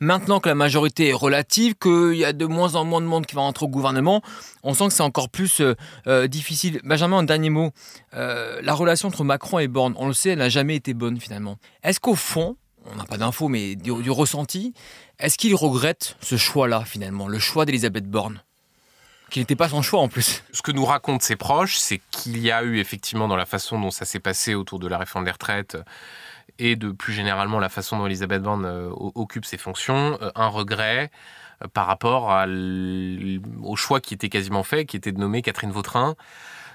Maintenant 0.00 0.40
que 0.40 0.48
la 0.48 0.54
majorité 0.54 1.08
est 1.08 1.14
relative, 1.14 1.74
qu'il 1.74 2.14
y 2.14 2.24
a 2.24 2.32
de 2.32 2.46
moins 2.46 2.74
en 2.74 2.84
moins 2.84 3.00
de 3.00 3.06
monde 3.06 3.26
qui 3.26 3.34
va 3.34 3.42
rentrer 3.42 3.66
au 3.66 3.68
gouvernement, 3.68 4.22
on 4.62 4.72
sent 4.72 4.86
que 4.86 4.92
c'est 4.92 5.02
encore 5.02 5.28
plus 5.28 5.60
euh, 5.60 5.74
euh, 6.06 6.26
difficile. 6.26 6.80
Benjamin, 6.84 7.18
un 7.18 7.24
dernier 7.24 7.50
mot. 7.50 7.70
la 8.12 8.74
relation 8.74 9.08
entre 9.08 9.24
Macron 9.24 9.58
et 9.58 9.68
Borne, 9.68 9.94
on 9.98 10.06
le 10.06 10.14
sait, 10.14 10.30
elle 10.30 10.38
n'a 10.38 10.48
jamais 10.48 10.76
été 10.76 10.94
bonne 10.94 11.20
finalement. 11.20 11.56
Est-ce 11.82 12.00
qu'au 12.00 12.14
fond, 12.14 12.56
on 12.92 12.96
n'a 12.96 13.04
pas 13.04 13.16
d'infos, 13.16 13.48
mais 13.48 13.76
du, 13.76 14.10
ressenti, 14.10 14.74
est-ce 15.18 15.38
qu'il 15.38 15.54
regrette 15.54 16.16
ce 16.20 16.36
choix-là, 16.36 16.84
finalement, 16.84 17.28
le 17.28 17.38
choix 17.38 17.64
d'Elisabeth 17.64 18.08
Borne? 18.08 18.42
Qui 19.30 19.38
n'était 19.38 19.56
pas 19.56 19.68
son 19.68 19.80
choix 19.80 20.00
en 20.00 20.08
plus. 20.08 20.42
Ce 20.52 20.60
que 20.60 20.72
nous 20.72 20.84
racontent 20.84 21.24
ses 21.24 21.36
proches, 21.36 21.78
c'est 21.78 22.00
qu'il 22.10 22.38
y 22.38 22.50
a 22.50 22.64
eu 22.64 22.78
effectivement 22.78 23.28
dans 23.28 23.36
la 23.36 23.46
façon 23.46 23.78
dont 23.80 23.92
ça 23.92 24.04
s'est 24.04 24.18
passé 24.18 24.54
autour 24.54 24.80
de 24.80 24.88
la 24.88 24.98
réforme 24.98 25.24
des 25.24 25.30
retraites 25.30 25.78
et 26.58 26.74
de 26.74 26.90
plus 26.90 27.12
généralement 27.12 27.60
la 27.60 27.68
façon 27.68 27.96
dont 27.96 28.06
Elisabeth 28.06 28.42
Borne 28.42 28.64
euh, 28.64 28.90
occupe 29.14 29.44
ses 29.44 29.56
fonctions, 29.56 30.18
euh, 30.20 30.32
un 30.34 30.48
regret 30.48 31.12
euh, 31.62 31.68
par 31.72 31.86
rapport 31.86 32.44
au 33.62 33.76
choix 33.76 34.00
qui 34.00 34.14
était 34.14 34.28
quasiment 34.28 34.64
fait, 34.64 34.84
qui 34.84 34.96
était 34.96 35.12
de 35.12 35.20
nommer 35.20 35.42
Catherine 35.42 35.70
Vautrin 35.70 36.16
Euh, 36.16 36.16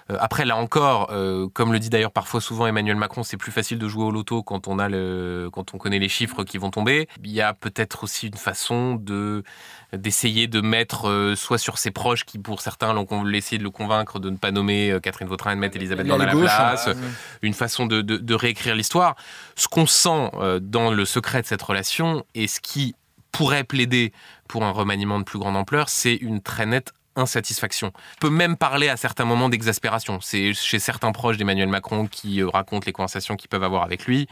après, 0.07 0.45
là 0.45 0.55
encore, 0.55 1.09
euh, 1.12 1.47
comme 1.53 1.74
le 1.74 1.79
dit 1.79 1.89
d'ailleurs 1.89 2.12
parfois 2.12 2.39
souvent 2.39 2.67
Emmanuel 2.67 2.95
Macron, 2.95 3.24
c'est 3.24 3.38
plus 3.38 3.51
facile 3.51 3.79
de 3.79 3.88
jouer 3.88 4.03
au 4.03 4.12
loto 4.12 4.43
quand 4.43 4.67
on 4.67 4.77
a 4.77 4.88
le, 4.88 5.50
quand 5.51 5.74
on 5.74 5.77
connaît 5.79 5.97
les 5.97 6.09
chiffres 6.09 6.43
qui 6.43 6.57
vont 6.57 6.69
tomber. 6.69 7.07
Il 7.24 7.31
y 7.31 7.41
a 7.41 7.53
peut-être 7.53 8.03
aussi 8.03 8.27
une 8.27 8.38
façon 8.38 8.95
de 8.95 9.43
d'essayer 9.93 10.47
de 10.47 10.62
mettre 10.62 11.09
euh, 11.09 11.35
soit 11.35 11.57
sur 11.57 11.77
ses 11.77 11.89
proches 11.91 12.24
qui 12.25 12.38
pour 12.38 12.62
certains 12.62 12.93
l'ont 12.93 13.07
essayé 13.31 13.57
de 13.57 13.63
le 13.63 13.71
convaincre 13.71 14.19
de 14.19 14.29
ne 14.29 14.38
pas 14.38 14.51
nommer 14.51 14.95
Catherine 15.01 15.27
Vautrin 15.27 15.53
et 15.53 15.55
de 15.55 15.59
mettre 15.59 15.77
Elisabeth 15.77 16.07
Borne 16.07 16.21
à 16.21 16.25
la 16.25 16.35
place, 16.35 16.89
une 17.41 17.53
façon 17.53 17.85
de, 17.85 18.01
de, 18.01 18.17
de 18.17 18.33
réécrire 18.35 18.75
l'histoire. 18.75 19.15
Ce 19.55 19.67
qu'on 19.67 19.88
sent 19.88 20.31
dans 20.62 20.91
le 20.91 21.05
secret 21.05 21.41
de 21.41 21.47
cette 21.47 21.62
relation 21.62 22.25
et 22.35 22.47
ce 22.47 22.59
qui 22.59 22.95
pourrait 23.31 23.63
plaider 23.63 24.13
pour 24.47 24.63
un 24.63 24.71
remaniement 24.71 25.19
de 25.19 25.24
plus 25.24 25.39
grande 25.39 25.57
ampleur, 25.57 25.89
c'est 25.89 26.15
une 26.15 26.41
très 26.41 26.65
nette 26.65 26.93
insatisfaction. 27.15 27.91
On 27.95 28.19
peut 28.19 28.29
même 28.29 28.57
parler 28.57 28.89
à 28.89 28.98
certains 28.98 29.25
moments 29.25 29.50
d'exaspération. 29.50 30.19
C'est 30.22 30.53
chez 30.53 30.79
certains 30.79 31.12
proches 31.12 31.38
d'Emmanuel 31.38 31.69
Macron 31.69 32.07
qui 32.07 32.41
euh, 32.41 32.50
racontent 32.50 32.86
les 32.86 32.91
conversations 32.91 33.36
qu'ils 33.36 33.50
peuvent 33.50 33.63
avoir 33.63 33.84
avec 33.84 34.05
lui. 34.05 34.27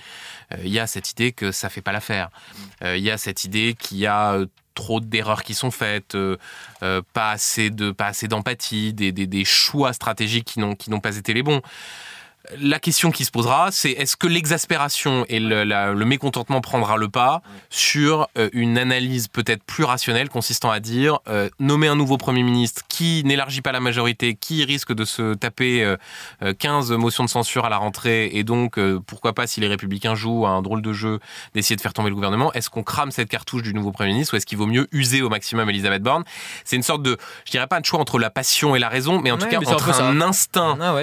Euh, 0.52 0.58
il 0.64 0.72
y 0.72 0.80
a 0.80 0.88
cette 0.88 1.12
idée 1.12 1.32
que 1.32 1.52
ça 1.52 1.70
fait 1.70 1.82
pas 1.82 1.92
l'affaire. 1.92 2.30
Euh, 2.84 2.98
il 2.98 3.04
y 3.04 3.12
a 3.12 3.18
cette 3.18 3.46
idée 3.46 3.76
qu'il 3.78 3.98
y 3.98 4.08
a 4.08 4.38
trop 4.76 5.00
d'erreurs 5.00 5.44
qui 5.44 5.54
sont 5.54 5.70
faites, 5.70 6.18
pas 6.80 7.32
assez 7.32 7.70
de 7.70 7.92
pas 7.92 8.08
assez 8.08 8.28
d'empathie, 8.28 8.92
des, 8.92 9.12
des, 9.12 9.46
choix 9.46 9.94
stratégiques 9.94 10.58
qui 10.80 10.90
n'ont 10.90 11.00
pas 11.00 11.16
été 11.16 11.32
les 11.36 11.44
bons 11.44 11.62
la 12.60 12.80
question 12.80 13.12
qui 13.12 13.24
se 13.24 13.32
posera, 13.32 13.72
c'est 13.72 13.92
est-ce 13.92 14.18
que 14.18 14.28
l'exaspération 14.28 15.26
et 15.30 15.40
le, 15.40 16.04
mécontentement 16.04 16.60
prendra 16.60 16.98
le 16.98 17.08
pas 17.08 17.42
sur 17.70 18.28
euh, 18.38 18.50
une 18.52 18.78
analyse 18.78 19.30
peut-être 19.30 19.64
plus 19.64 19.86
rationnelle 19.86 20.30
consistant 20.30 20.70
à 20.70 20.82
dire 20.82 21.20
euh, 21.30 21.50
nommer 21.60 21.88
un 21.88 21.96
nouveau 21.96 22.18
Premier 22.18 22.44
ministre 22.44 22.82
qui 22.90 23.24
n'élargit 23.24 23.62
pas 23.62 23.72
la 23.72 23.80
majorité, 23.80 24.36
qui 24.36 24.66
risque 24.66 24.94
de 24.94 25.06
se 25.06 25.34
taper 25.36 25.96
15 26.60 26.92
euh, 26.92 26.98
motions 26.98 27.24
de 27.24 27.30
censure 27.30 27.66
à 27.66 27.70
la 27.70 27.78
rentrée 27.78 28.30
et 28.34 28.44
donc 28.44 28.80
pourquoi 29.08 29.34
pas 29.34 29.48
si 29.48 29.62
les 29.62 29.68
républicains 29.68 30.16
jouent 30.16 30.46
à 30.46 30.50
un 30.50 30.62
drôle 30.62 30.82
de 30.82 30.92
jeu 30.92 31.20
d'essayer 31.54 31.76
de 31.76 31.82
faire 31.82 31.94
tomber 31.94 32.10
le 32.10 32.16
gouvernement, 32.16 32.52
est-ce 32.54 32.70
qu'on 32.70 32.84
crame 32.84 33.12
cette 33.12 33.30
cartouche 33.30 33.64
du 33.64 33.74
nouveau 33.74 33.92
Premier 33.92 34.12
ministre 34.12 34.34
ou 34.34 34.38
est-ce 34.38 34.46
qu'il 34.46 34.58
vaut 34.58 34.68
mieux 34.68 34.88
user 34.92 35.22
au 35.22 35.30
maximum 35.30 35.70
Elisabeth 35.70 36.04
Borne? 36.04 36.24
C'est 36.66 36.76
une 36.76 36.84
sorte 36.84 37.04
de, 37.04 37.18
je 37.46 37.52
dirais 37.52 37.68
pas 37.68 37.80
un 37.80 37.84
choix 37.84 38.00
entre 38.00 38.20
la 38.20 38.30
passion 38.30 38.76
et 38.76 38.80
la 38.80 38.90
raison, 38.90 39.22
mais 39.22 39.32
en 39.32 39.38
tout 39.38 39.48
cas 39.48 39.60
entre 39.60 40.02
un, 40.02 40.22
instinct 40.22 40.78
ah 40.82 40.94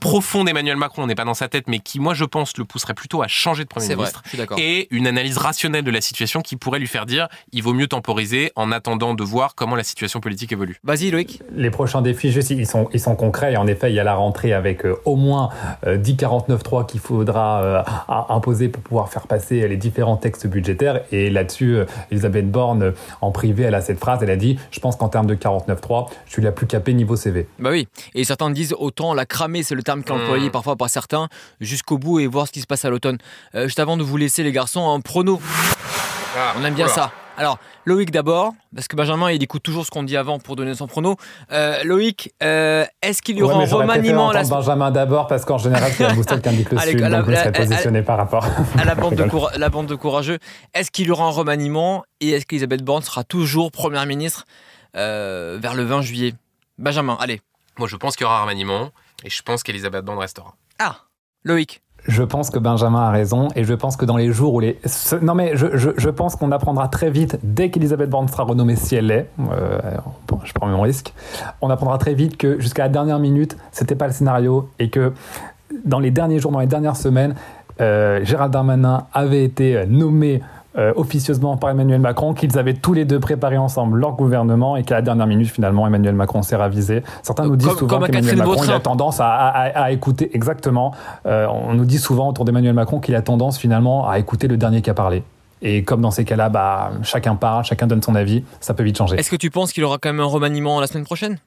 profond 0.00 0.44
d'Emmanuel 0.44 0.76
Macron 0.76 0.89
on 0.98 1.06
n'est 1.06 1.14
pas 1.14 1.24
dans 1.24 1.34
sa 1.34 1.48
tête, 1.48 1.64
mais 1.68 1.78
qui, 1.78 2.00
moi, 2.00 2.14
je 2.14 2.24
pense, 2.24 2.56
le 2.56 2.64
pousserait 2.64 2.94
plutôt 2.94 3.22
à 3.22 3.28
changer 3.28 3.64
de 3.64 3.68
Premier 3.68 3.94
ministre. 3.94 4.22
et 4.58 4.88
une 4.90 5.06
analyse 5.06 5.38
rationnelle 5.38 5.84
de 5.84 5.90
la 5.90 6.00
situation 6.00 6.40
qui 6.40 6.56
pourrait 6.56 6.78
lui 6.78 6.86
faire 6.86 7.06
dire 7.06 7.28
il 7.52 7.62
vaut 7.62 7.74
mieux 7.74 7.88
temporiser 7.88 8.52
en 8.56 8.72
attendant 8.72 9.14
de 9.14 9.22
voir 9.24 9.54
comment 9.54 9.76
la 9.76 9.84
situation 9.84 10.20
politique 10.20 10.52
évolue. 10.52 10.78
Vas-y, 10.84 11.10
Loïc. 11.10 11.42
Les 11.54 11.70
prochains 11.70 12.02
défis, 12.02 12.32
je 12.32 12.40
sais, 12.40 12.54
ils 12.54 12.66
sont, 12.66 12.88
ils 12.92 13.00
sont 13.00 13.16
concrets. 13.16 13.54
Et 13.54 13.56
en 13.56 13.66
effet, 13.66 13.90
il 13.90 13.94
y 13.94 14.00
a 14.00 14.04
la 14.04 14.14
rentrée 14.14 14.52
avec 14.52 14.84
euh, 14.84 15.00
au 15.04 15.16
moins 15.16 15.50
10 15.86 16.14
49.3 16.14 16.86
qu'il 16.86 17.00
faudra 17.00 17.62
euh, 17.62 17.82
imposer 18.28 18.68
pour 18.68 18.82
pouvoir 18.82 19.08
faire 19.10 19.26
passer 19.26 19.66
les 19.68 19.76
différents 19.76 20.16
textes 20.16 20.46
budgétaires. 20.46 21.00
Et 21.12 21.30
là-dessus, 21.30 21.76
euh, 21.76 21.86
Elisabeth 22.10 22.50
Borne, 22.50 22.92
en 23.20 23.30
privé, 23.30 23.64
elle 23.64 23.74
a 23.74 23.80
cette 23.80 23.98
phrase 23.98 24.20
elle 24.22 24.30
a 24.30 24.36
dit 24.36 24.58
Je 24.70 24.80
pense 24.80 24.96
qu'en 24.96 25.08
termes 25.08 25.26
de 25.26 25.34
49.3, 25.34 26.08
je 26.26 26.32
suis 26.32 26.42
la 26.42 26.52
plus 26.52 26.66
capée 26.66 26.94
niveau 26.94 27.16
CV. 27.16 27.46
Bah 27.58 27.70
oui. 27.70 27.88
Et 28.14 28.24
certains 28.24 28.50
disent 28.50 28.74
autant 28.78 29.14
la 29.14 29.26
cramer, 29.26 29.62
c'est 29.62 29.74
le 29.74 29.82
terme 29.82 30.02
qui 30.02 30.12
est 30.12 30.14
employé 30.14 30.48
mmh. 30.48 30.52
parfois 30.52 30.76
par 30.80 30.90
certains, 30.90 31.28
jusqu'au 31.60 31.98
bout 31.98 32.18
et 32.20 32.26
voir 32.26 32.46
ce 32.46 32.52
qui 32.52 32.60
se 32.60 32.66
passe 32.66 32.84
à 32.84 32.90
l'automne. 32.90 33.18
Euh, 33.54 33.66
juste 33.66 33.78
avant 33.78 33.96
de 33.96 34.02
vous 34.02 34.16
laisser 34.16 34.42
les 34.42 34.50
garçons, 34.50 34.80
en 34.80 35.00
prono. 35.00 35.40
Ah, 36.36 36.54
On 36.58 36.64
aime 36.64 36.74
bien 36.74 36.88
ça. 36.88 37.12
Alors, 37.36 37.58
Loïc 37.84 38.10
d'abord, 38.10 38.52
parce 38.74 38.88
que 38.88 38.96
Benjamin, 38.96 39.30
il 39.30 39.42
écoute 39.42 39.62
toujours 39.62 39.86
ce 39.86 39.90
qu'on 39.90 40.02
dit 40.02 40.16
avant 40.16 40.38
pour 40.38 40.56
donner 40.56 40.74
son 40.74 40.86
prono. 40.86 41.16
Euh, 41.52 41.82
Loïc, 41.84 42.32
euh, 42.42 42.84
est-ce 43.02 43.22
qu'il 43.22 43.36
y 43.36 43.42
aura 43.42 43.62
un 43.62 43.66
remaniement 43.66 44.32
la 44.32 44.42
Benjamin 44.42 44.90
d'abord, 44.90 45.26
parce 45.26 45.44
qu'en 45.44 45.58
général, 45.58 45.92
c'est 45.92 46.02
la 46.02 46.14
boussole 46.14 46.40
qui 46.40 46.48
indique 46.48 46.70
le 46.70 46.78
sud, 46.80 47.00
donc 47.00 47.30
je 47.30 47.34
serait 47.34 47.52
positionné 47.52 48.02
par 48.02 48.18
rapport. 48.18 48.46
à 48.78 48.84
la 48.84 48.94
bande, 48.94 49.14
de, 49.14 49.24
la 49.58 49.68
bande 49.68 49.86
de 49.86 49.94
courageux. 49.94 50.38
Est-ce 50.74 50.90
qu'il 50.90 51.06
y 51.06 51.10
aura 51.10 51.24
un 51.24 51.30
remaniement 51.30 52.04
et 52.20 52.30
est-ce 52.30 52.46
qu'Elisabeth 52.46 52.82
Borne 52.82 53.02
sera 53.02 53.24
toujours 53.24 53.70
première 53.70 54.06
ministre 54.06 54.44
vers 54.94 55.74
le 55.74 55.82
20 55.84 56.02
juillet? 56.02 56.34
Benjamin, 56.78 57.16
allez. 57.20 57.40
Moi, 57.78 57.88
je 57.88 57.96
pense 57.96 58.16
qu'il 58.16 58.24
y 58.24 58.26
aura 58.26 58.38
un 58.38 58.42
remaniement 58.42 58.90
et 59.24 59.30
je 59.30 59.42
pense 59.42 59.62
qu'Elisabeth 59.62 60.04
Borne 60.04 60.18
restera. 60.18 60.54
Ah, 60.82 60.96
Loïc. 61.44 61.82
Je 62.08 62.22
pense 62.22 62.48
que 62.48 62.58
Benjamin 62.58 63.00
a 63.00 63.10
raison 63.10 63.48
et 63.54 63.64
je 63.64 63.74
pense 63.74 63.98
que 63.98 64.06
dans 64.06 64.16
les 64.16 64.32
jours 64.32 64.54
où 64.54 64.60
les... 64.60 64.80
Non 65.20 65.34
mais 65.34 65.54
je, 65.54 65.66
je, 65.76 66.08
pense 66.08 66.34
qu'on 66.34 66.50
apprendra 66.50 66.88
très 66.88 67.10
vite, 67.10 67.38
dès 67.42 67.68
qu'Elisabeth 67.68 68.08
Borne 68.08 68.26
sera 68.28 68.44
renommée 68.44 68.76
si 68.76 68.96
elle 68.96 69.08
l'est, 69.08 69.28
euh, 69.52 69.78
je 70.44 70.52
prends 70.54 70.66
mon 70.66 70.80
risque, 70.80 71.12
on 71.60 71.68
apprendra 71.68 71.98
très 71.98 72.14
vite 72.14 72.38
que 72.38 72.58
jusqu'à 72.58 72.84
la 72.84 72.88
dernière 72.88 73.18
minute, 73.18 73.58
c'était 73.72 73.94
pas 73.94 74.06
le 74.06 74.14
scénario 74.14 74.70
et 74.78 74.88
que 74.88 75.12
dans 75.84 76.00
les 76.00 76.10
derniers 76.10 76.38
jours, 76.38 76.52
dans 76.52 76.60
les 76.60 76.66
dernières 76.66 76.96
semaines, 76.96 77.34
euh, 77.82 78.24
Gérald 78.24 78.50
Darmanin 78.50 79.06
avait 79.12 79.44
été 79.44 79.84
nommé 79.86 80.40
euh, 80.78 80.92
officieusement 80.94 81.56
par 81.56 81.70
Emmanuel 81.70 82.00
Macron, 82.00 82.32
qu'ils 82.32 82.56
avaient 82.56 82.74
tous 82.74 82.92
les 82.92 83.04
deux 83.04 83.18
préparé 83.18 83.58
ensemble 83.58 83.98
leur 83.98 84.12
gouvernement 84.12 84.76
et 84.76 84.84
qu'à 84.84 84.94
la 84.94 85.02
dernière 85.02 85.26
minute, 85.26 85.48
finalement, 85.48 85.86
Emmanuel 85.86 86.14
Macron 86.14 86.42
s'est 86.42 86.54
ravisé. 86.54 87.02
Certains 87.22 87.46
nous 87.46 87.56
disent 87.56 87.76
souvent 87.76 88.00
qu'Emmanuel 88.00 88.36
Macron 88.36 88.62
il 88.62 88.70
a 88.70 88.78
tendance 88.78 89.18
à, 89.20 89.90
écouter, 89.90 90.30
exactement, 90.34 90.94
euh, 91.26 91.46
on 91.48 91.74
nous 91.74 91.84
dit 91.84 91.98
souvent 91.98 92.28
autour 92.28 92.44
d'Emmanuel 92.44 92.74
Macron 92.74 93.00
qu'il 93.00 93.16
a 93.16 93.22
tendance 93.22 93.58
finalement 93.58 94.08
à 94.08 94.18
écouter 94.18 94.46
le 94.46 94.56
dernier 94.56 94.80
qui 94.80 94.90
a 94.90 94.94
parlé. 94.94 95.24
Et 95.62 95.82
comme 95.82 96.00
dans 96.00 96.10
ces 96.12 96.24
cas-là, 96.24 96.48
bah, 96.48 96.92
chacun 97.02 97.34
parle, 97.34 97.64
chacun 97.64 97.86
donne 97.86 98.02
son 98.02 98.14
avis, 98.14 98.44
ça 98.60 98.72
peut 98.72 98.84
vite 98.84 98.96
changer. 98.96 99.16
Est-ce 99.16 99.30
que 99.30 99.36
tu 99.36 99.50
penses 99.50 99.72
qu'il 99.72 99.84
aura 99.84 99.98
quand 99.98 100.08
même 100.08 100.20
un 100.20 100.24
remaniement 100.24 100.80
la 100.80 100.86
semaine 100.86 101.04
prochaine? 101.04 101.38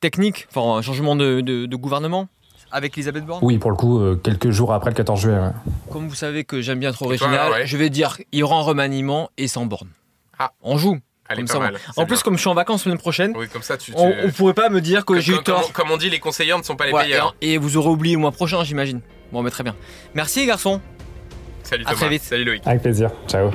Technique, 0.00 0.48
enfin 0.50 0.78
un 0.78 0.82
changement 0.82 1.16
de 1.16 1.76
gouvernement? 1.76 2.28
Avec 2.72 2.96
Elisabeth 2.96 3.24
Borne 3.24 3.40
Oui, 3.42 3.58
pour 3.58 3.70
le 3.70 3.76
coup, 3.76 4.00
euh, 4.00 4.16
quelques 4.16 4.50
jours 4.50 4.72
après 4.72 4.90
le 4.90 4.96
14 4.96 5.20
juillet. 5.20 5.38
Comme 5.90 6.08
vous 6.08 6.14
savez 6.14 6.44
que 6.44 6.60
j'aime 6.60 6.78
bien 6.78 6.90
être 6.90 7.02
original, 7.02 7.66
je 7.66 7.76
vais 7.76 7.90
dire 7.90 8.18
il 8.32 8.40
y 8.40 8.42
aura 8.42 8.56
un 8.56 8.62
remaniement 8.62 9.30
et 9.36 9.48
sans 9.48 9.66
Borne. 9.66 9.88
Ah. 10.38 10.52
On 10.62 10.78
joue. 10.78 10.98
Comme 11.34 11.46
ça, 11.46 11.60
en 11.96 12.06
plus, 12.06 12.22
comme 12.22 12.36
je 12.36 12.40
suis 12.40 12.48
en 12.48 12.54
vacances 12.54 12.80
la 12.80 12.84
semaine 12.84 12.98
prochaine, 12.98 13.34
comme 13.52 13.62
ça, 13.62 13.76
On, 13.94 14.08
ne 14.08 14.30
pourrait 14.30 14.54
pas 14.54 14.70
me 14.70 14.80
dire 14.80 15.04
que 15.04 15.20
j'ai 15.20 15.34
eu 15.34 15.42
tort. 15.42 15.72
Comme, 15.74 15.90
on 15.90 15.98
dit, 15.98 16.08
les 16.08 16.20
conseillers 16.20 16.56
ne 16.56 16.62
sont 16.62 16.76
pas 16.76 16.86
les 16.86 16.92
meilleurs. 16.92 17.34
Et, 17.42 17.58
vous 17.58 17.76
aurez 17.76 17.90
oublié 17.90 18.14
le 18.14 18.20
mois 18.20 18.32
prochain, 18.32 18.64
j'imagine. 18.64 19.00
Bon, 19.30 19.42
mais 19.42 19.50
très 19.50 19.62
bien. 19.62 19.76
Merci, 20.14 20.46
garçons. 20.46 20.80
Salut 21.62 21.84
Thomas. 21.84 21.96
très 21.96 22.08
vite. 22.08 22.22
Salut 22.22 22.44
Loïc. 22.44 22.62
Avec 22.66 22.80
plaisir. 22.80 23.10
Ciao. 23.26 23.50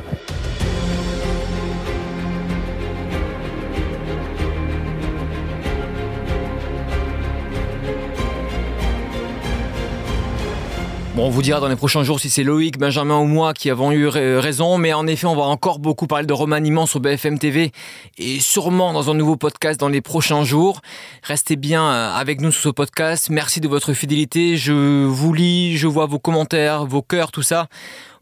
Bon, 11.16 11.28
on 11.28 11.30
vous 11.30 11.44
dira 11.44 11.60
dans 11.60 11.68
les 11.68 11.76
prochains 11.76 12.02
jours 12.02 12.20
si 12.20 12.32
c'est 12.32 12.44
Loïc, 12.44 12.80
Benjamin 12.80 13.20
ou 13.20 13.26
moi 13.26 13.54
qui 13.54 13.70
avons 13.70 13.92
eu 13.92 14.08
raison, 14.08 14.80
mais 14.80 14.94
en 14.94 15.06
effet, 15.06 15.28
on 15.28 15.36
va 15.36 15.44
encore 15.44 15.78
beaucoup 15.78 16.08
parler 16.08 16.26
de 16.26 16.34
remaniement 16.34 16.88
sur 16.88 17.00
BFM 17.00 17.38
TV 17.38 17.72
et 18.18 18.40
sûrement 18.40 18.94
dans 18.94 19.12
un 19.12 19.14
nouveau 19.14 19.36
podcast 19.36 19.80
dans 19.80 19.90
les 19.90 20.02
prochains 20.02 20.44
jours. 20.44 20.82
Restez 21.22 21.56
bien 21.56 21.84
euh, 21.84 22.16
avec 22.16 22.42
nous 22.42 22.52
sur 22.52 22.64
ce 22.64 22.70
podcast. 22.70 23.30
Merci 23.30 23.62
de 23.62 23.68
votre 23.68 23.94
fidélité. 23.94 24.58
Je 24.58 25.06
vous 25.06 25.34
lis, 25.34 25.78
je 25.78 25.86
vois 25.86 26.08
vos 26.08 26.18
commentaires, 26.18 26.88
vos 26.88 27.04
cœurs, 27.04 27.32
tout 27.32 27.44
ça 27.44 27.68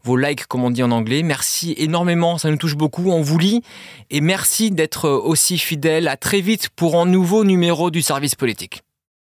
vos 0.04 0.16
likes 0.16 0.46
comme 0.46 0.62
on 0.62 0.70
dit 0.70 0.82
en 0.82 0.90
anglais. 0.90 1.22
Merci 1.22 1.74
énormément, 1.78 2.36
ça 2.36 2.50
nous 2.50 2.56
touche 2.56 2.76
beaucoup, 2.76 3.10
on 3.10 3.22
vous 3.22 3.38
lit. 3.38 3.62
Et 4.10 4.20
merci 4.20 4.70
d'être 4.70 5.08
aussi 5.08 5.56
fidèle. 5.56 6.08
À 6.08 6.18
très 6.18 6.42
vite 6.42 6.68
pour 6.68 7.00
un 7.00 7.06
nouveau 7.06 7.44
numéro 7.44 7.90
du 7.90 8.02
service 8.02 8.34
politique. 8.34 8.82